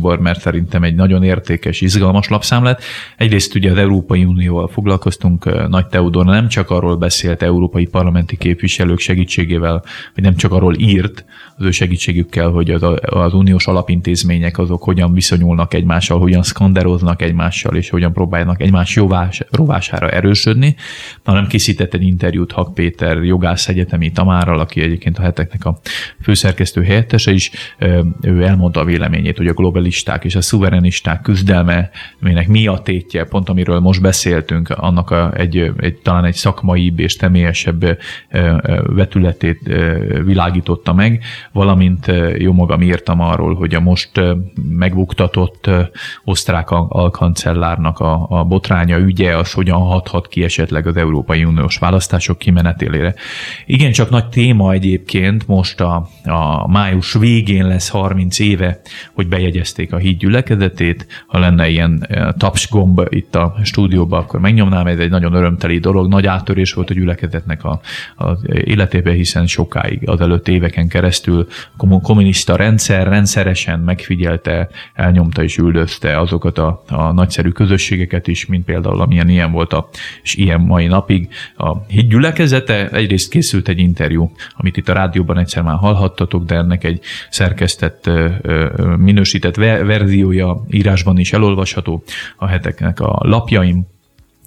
lapszámunkból, 0.00 0.18
mert 0.18 0.40
szerintem 0.40 0.82
egy 0.82 0.94
nagyon 0.94 1.22
értékes, 1.22 1.80
izgalmas 1.80 2.28
lapszám 2.28 2.64
lett. 2.64 2.82
Egyrészt 3.16 3.54
ugye 3.54 3.70
az 3.70 3.76
Európai 3.76 4.24
Unióval 4.24 4.68
foglalkoztunk, 4.68 5.68
Nagy 5.68 5.86
Teodor 5.86 6.24
nem 6.24 6.48
csak 6.48 6.70
arról 6.70 6.96
beszélt 6.96 7.42
európai 7.42 7.86
parlamenti 7.86 8.36
képviselők 8.36 8.98
segítségével, 8.98 9.82
hogy 10.14 10.22
nem 10.22 10.36
csak 10.36 10.52
arról 10.52 10.74
írt, 10.78 11.24
az 11.56 11.64
ő 11.64 11.70
segítségükkel, 11.70 12.48
hogy 12.48 12.70
az, 12.70 12.82
az 13.00 13.34
uniós 13.34 13.66
alapintézmények 13.66 14.58
azok 14.58 14.82
hogyan 14.82 15.12
viszonyulnak 15.12 15.74
egymással, 15.74 16.18
hogyan 16.18 16.42
skanderoznak 16.42 17.22
egymással, 17.22 17.76
és 17.76 17.90
hogyan 17.90 18.12
próbálnak 18.12 18.60
egymás 18.60 18.96
jóvás, 18.96 19.42
rovására 19.50 20.08
erősödni, 20.08 20.76
hanem 21.24 21.46
készített 21.46 21.94
egy 21.94 22.02
interjút 22.02 22.52
Hak 22.52 22.74
Péter 22.74 23.16
jogász 23.22 23.68
egyetemi 23.68 24.12
Tamárral, 24.12 24.60
aki 24.60 24.80
egyébként 24.80 25.18
a 25.18 25.22
heteknek 25.22 25.64
a 25.64 25.78
főszerkesztő 26.22 26.82
helyettese 26.82 27.32
is, 27.32 27.50
ő 28.20 28.42
elmondta 28.42 28.80
a 28.80 28.84
véleményét, 28.84 29.36
hogy 29.36 29.46
a 29.46 29.52
globalisták 29.90 30.24
és 30.24 30.34
a 30.34 30.40
szuverenisták 30.40 31.20
küzdelme, 31.20 31.90
aminek 32.22 32.48
mi 32.48 32.66
a 32.66 32.78
tétje, 32.78 33.24
pont 33.24 33.48
amiről 33.48 33.80
most 33.80 34.00
beszéltünk, 34.00 34.68
annak 34.68 35.10
a, 35.10 35.32
egy, 35.36 35.72
egy, 35.78 35.96
talán 36.02 36.24
egy 36.24 36.34
szakmaibb 36.34 36.98
és 36.98 37.12
személyesebb 37.12 37.98
vetületét 38.86 39.60
világította 40.24 40.92
meg, 40.92 41.22
valamint 41.52 42.12
jó 42.38 42.52
magam 42.52 42.82
írtam 42.82 43.20
arról, 43.20 43.54
hogy 43.54 43.74
a 43.74 43.80
most 43.80 44.10
megbuktatott 44.68 45.70
osztrák 46.24 46.70
alkancellárnak 46.70 47.98
a, 47.98 48.26
a 48.28 48.44
botránya 48.44 48.98
ügye 48.98 49.36
az 49.36 49.52
hogyan 49.52 49.80
hathat 49.80 50.28
ki 50.28 50.44
esetleg 50.44 50.86
az 50.86 50.96
Európai 50.96 51.44
Uniós 51.44 51.78
választások 51.78 52.38
kimenetélére. 52.38 53.14
Igen, 53.66 53.92
csak 53.92 54.10
nagy 54.10 54.28
téma 54.28 54.72
egyébként 54.72 55.46
most 55.46 55.80
a, 55.80 56.08
a 56.24 56.68
május 56.68 57.12
végén 57.12 57.66
lesz 57.66 57.88
30 57.88 58.38
éve, 58.38 58.80
hogy 59.14 59.28
bejegyezték 59.28 59.79
a 59.90 59.96
híd 59.96 60.18
gyülekezetét. 60.18 61.24
Ha 61.26 61.38
lenne 61.38 61.68
ilyen 61.68 62.06
tapsgomb 62.38 63.06
itt 63.08 63.34
a 63.34 63.54
stúdióban, 63.62 64.20
akkor 64.20 64.40
megnyomnám, 64.40 64.86
ez 64.86 64.98
egy 64.98 65.10
nagyon 65.10 65.32
örömteli 65.32 65.78
dolog. 65.78 66.08
Nagy 66.08 66.26
áttörés 66.26 66.72
volt 66.72 66.90
a 66.90 66.94
gyülekezetnek 66.94 67.64
a, 67.64 67.80
az 68.16 68.38
életében, 68.64 69.14
hiszen 69.14 69.46
sokáig 69.46 70.08
az 70.08 70.20
előtt 70.20 70.48
éveken 70.48 70.88
keresztül 70.88 71.46
kommunista 72.02 72.56
rendszer 72.56 73.08
rendszeresen 73.08 73.80
megfigyelte, 73.80 74.68
elnyomta 74.94 75.42
és 75.42 75.56
üldözte 75.56 76.18
azokat 76.20 76.58
a, 76.58 76.82
a 76.88 77.12
nagyszerű 77.12 77.48
közösségeket 77.48 78.26
is, 78.26 78.46
mint 78.46 78.64
például 78.64 79.00
amilyen 79.00 79.28
ilyen 79.28 79.52
volt 79.52 79.72
a, 79.72 79.88
és 80.22 80.34
ilyen 80.34 80.60
mai 80.60 80.86
napig 80.86 81.28
a 81.56 81.84
hídgyülekezete. 81.86 82.88
Egyrészt 82.88 83.30
készült 83.30 83.68
egy 83.68 83.78
interjú, 83.78 84.32
amit 84.56 84.76
itt 84.76 84.88
a 84.88 84.92
rádióban 84.92 85.38
egyszer 85.38 85.62
már 85.62 85.76
hallhattatok, 85.76 86.44
de 86.44 86.54
ennek 86.54 86.84
egy 86.84 87.00
szerkesztett, 87.30 88.10
minősített 88.96 89.56
verziója 89.60 90.64
írásban 90.70 91.18
is 91.18 91.32
elolvasható 91.32 92.02
a 92.36 92.46
heteknek 92.46 93.00
a 93.00 93.18
lapjaim. 93.22 93.86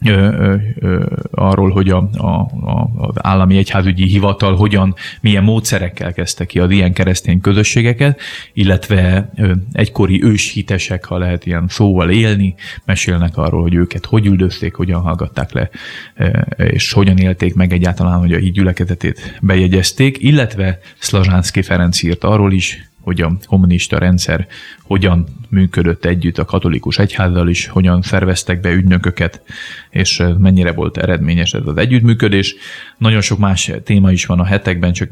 Ö, 0.06 0.56
ö, 0.80 1.06
arról, 1.32 1.70
hogy 1.70 1.90
a, 1.90 1.98
a, 1.98 2.50
az 2.98 3.16
állami 3.16 3.58
egyházügyi 3.58 4.06
hivatal 4.08 4.56
hogyan, 4.56 4.96
milyen 5.22 5.44
módszerekkel 5.44 6.14
kezdte 6.14 6.46
ki 6.46 6.60
az 6.60 6.72
ilyen 6.72 6.94
keresztény 6.94 7.42
közösségeket, 7.42 8.20
illetve 8.54 9.32
ö, 9.36 9.52
egykori 9.72 10.24
őshitesek, 10.24 11.06
ha 11.06 11.18
lehet 11.18 11.46
ilyen 11.46 11.66
szóval 11.68 12.10
élni, 12.10 12.56
mesélnek 12.86 13.38
arról, 13.38 13.62
hogy 13.62 13.74
őket 13.74 14.06
hogy 14.06 14.26
üldözték, 14.26 14.74
hogyan 14.76 15.02
hallgatták 15.02 15.52
le, 15.52 15.70
és 16.58 16.92
hogyan 16.92 17.18
élték 17.18 17.56
meg 17.56 17.74
egyáltalán, 17.74 18.20
hogy 18.20 18.34
a 18.34 18.38
híd 18.38 18.54
gyülekezetét 18.54 19.38
bejegyezték, 19.42 20.18
illetve 20.20 20.80
Szlazsánszki 21.00 21.62
Ferenc 21.62 22.04
írt 22.04 22.24
arról 22.24 22.54
is, 22.54 22.92
hogy 23.04 23.22
a 23.22 23.38
kommunista 23.46 23.98
rendszer 23.98 24.48
hogyan 24.94 25.26
működött 25.50 26.06
együtt 26.06 26.38
a 26.38 26.46
katolikus 26.46 27.00
egyházzal 27.00 27.50
is, 27.50 27.68
hogyan 27.68 28.02
szerveztek 28.02 28.60
be 28.60 28.72
ügynököket, 28.72 29.42
és 29.90 30.24
mennyire 30.38 30.72
volt 30.72 30.98
eredményes 30.98 31.54
ez 31.54 31.62
az 31.66 31.78
együttműködés. 31.78 32.56
Nagyon 32.98 33.22
sok 33.22 33.40
más 33.40 33.72
téma 33.84 34.12
is 34.12 34.26
van 34.26 34.40
a 34.40 34.46
hetekben, 34.46 34.94
csak 34.94 35.10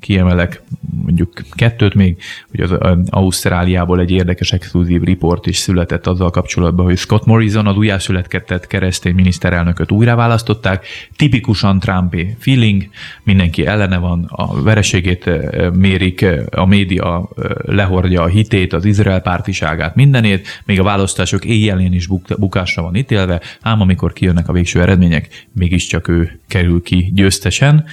kiemelek 0.00 0.62
mondjuk 1.02 1.32
kettőt 1.50 1.94
még, 1.94 2.16
hogy 2.50 2.60
az 2.60 2.76
Ausztráliából 3.10 4.00
egy 4.00 4.10
érdekes 4.10 4.52
exkluzív 4.52 5.02
riport 5.02 5.46
is 5.46 5.56
született 5.56 6.06
azzal 6.06 6.30
kapcsolatban, 6.30 6.84
hogy 6.84 6.96
Scott 6.96 7.24
Morrison 7.24 7.66
az 7.66 7.76
újjászületkedett 7.76 8.66
keresztény 8.66 9.14
miniszterelnököt 9.14 9.90
újra 9.90 10.16
választották, 10.16 10.86
tipikusan 11.16 11.80
Trumpi 11.80 12.36
feeling, 12.38 12.88
mindenki 13.22 13.66
ellene 13.66 13.98
van, 13.98 14.24
a 14.28 14.62
vereségét 14.62 15.30
mérik, 15.76 16.26
a 16.50 16.66
média 16.66 17.28
lehordja 17.62 18.22
a 18.22 18.26
hitét, 18.26 18.72
az 18.72 18.84
Izrael 18.92 19.20
pártiságát, 19.20 19.94
mindenét, 19.94 20.62
még 20.64 20.80
a 20.80 20.82
választások 20.82 21.44
éjjelén 21.44 21.92
is 21.92 22.06
bukásra 22.38 22.82
van 22.82 22.94
ítélve, 22.94 23.40
ám 23.60 23.80
amikor 23.80 24.12
kijönnek 24.12 24.48
a 24.48 24.52
végső 24.52 24.80
eredmények, 24.80 25.46
mégiscsak 25.52 26.08
ő 26.08 26.40
kerül 26.48 26.82
ki 26.82 27.10
győztesen. 27.14 27.84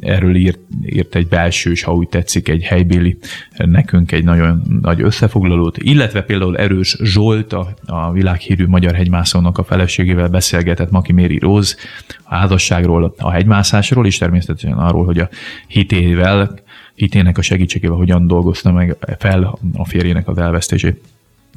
Erről 0.00 0.36
írt, 0.36 0.58
írt 0.82 1.14
egy 1.14 1.28
belsős, 1.28 1.82
ha 1.82 1.94
úgy 1.94 2.08
tetszik, 2.08 2.48
egy 2.48 2.62
helybéli 2.62 3.18
nekünk 3.56 4.12
egy 4.12 4.24
nagyon 4.24 4.62
nagy 4.80 5.02
összefoglalót, 5.02 5.78
illetve 5.78 6.22
például 6.22 6.58
Erős 6.58 6.96
Zsolt, 7.02 7.52
a, 7.52 7.74
a 7.86 8.12
világhírű 8.12 8.66
magyar 8.66 8.94
hegymászónak 8.94 9.58
a 9.58 9.64
feleségével 9.64 10.28
beszélgetett 10.28 10.90
Maki 10.90 11.12
Méri 11.12 11.38
Róz 11.38 11.76
a 12.22 12.34
házasságról, 12.34 13.14
a 13.18 13.30
hegymászásról, 13.30 14.06
és 14.06 14.18
természetesen 14.18 14.78
arról, 14.78 15.04
hogy 15.04 15.18
a 15.18 15.28
hitével 15.66 16.62
hitének 16.94 17.38
a 17.38 17.42
segítségével 17.42 17.96
hogyan 17.96 18.26
dolgozta 18.26 18.72
meg 18.72 18.96
fel 19.18 19.58
a 19.74 19.84
férjének 19.84 20.28
az 20.28 20.38
elvesztését. 20.38 21.04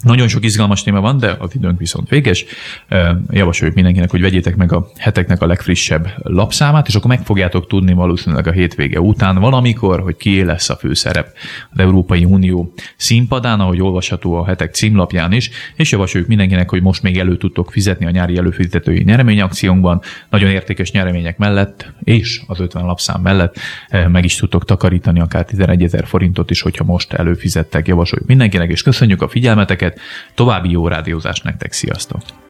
Nagyon 0.04 0.28
sok 0.28 0.44
izgalmas 0.44 0.84
téma 0.84 1.02
van, 1.02 1.18
de 1.18 1.36
az 1.40 1.56
időnk 1.56 1.80
viszont 1.80 2.10
véges. 2.10 2.46
Javasoljuk 3.30 3.76
mindenkinek, 3.76 4.10
hogy 4.10 4.22
vegyétek 4.22 4.56
meg 4.56 4.74
a 4.74 4.88
heteknek 4.98 5.42
a 5.42 5.46
legfrissebb 5.46 6.08
lapszámát, 6.18 6.88
és 6.88 6.96
akkor 6.96 7.10
meg 7.10 7.22
fogjátok 7.26 7.68
tudni 7.68 7.94
valószínűleg 7.94 8.48
a 8.48 8.52
hétvége 8.52 9.00
után 9.00 9.40
valamikor, 9.40 10.00
hogy 10.00 10.16
kié 10.18 10.42
lesz 10.42 10.70
a 10.70 10.76
főszerep 10.76 11.32
az 11.72 11.80
Európai 11.80 12.26
Unió 12.26 12.74
színpadán, 12.96 13.60
ahogy 13.60 13.82
olvasható 13.82 14.34
a 14.34 14.46
hetek 14.46 14.74
címlapján 14.74 15.32
is, 15.32 15.50
és 15.76 15.92
javasoljuk 15.92 16.30
mindenkinek, 16.30 16.70
hogy 16.70 16.82
most 16.82 17.02
még 17.02 17.18
elő 17.20 17.38
tudtok 17.38 17.72
fizetni 17.72 18.06
a 18.06 18.10
nyári 18.10 18.38
előfizetői 18.38 19.04
nyereményakciónkban, 19.04 20.02
nagyon 20.30 20.50
értékes 20.50 20.92
nyeremények 20.92 21.38
mellett, 21.38 21.94
és 22.04 22.42
az 22.48 22.60
50 22.60 22.86
lapszám 22.86 23.22
mellett 23.22 23.60
meg 24.08 24.24
is 24.24 24.36
tudtok 24.36 24.66
takarítani 24.66 25.20
akár 25.20 25.46
11 25.46 25.84
ezer 25.84 26.08
forintot 26.08 26.52
is, 26.52 26.62
hogyha 26.62 26.84
most 26.84 27.14
előfizettek. 27.14 27.88
Javasoljuk 27.88 28.28
mindenkinek, 28.28 28.70
és 28.72 28.82
köszönjük 28.82 29.22
a 29.22 29.28
figyelmeteket, 29.28 29.87
További 30.34 30.72
jó 30.72 30.88
rádiózást 30.88 31.44
nektek, 31.44 31.74
sziasztok! 31.74 32.22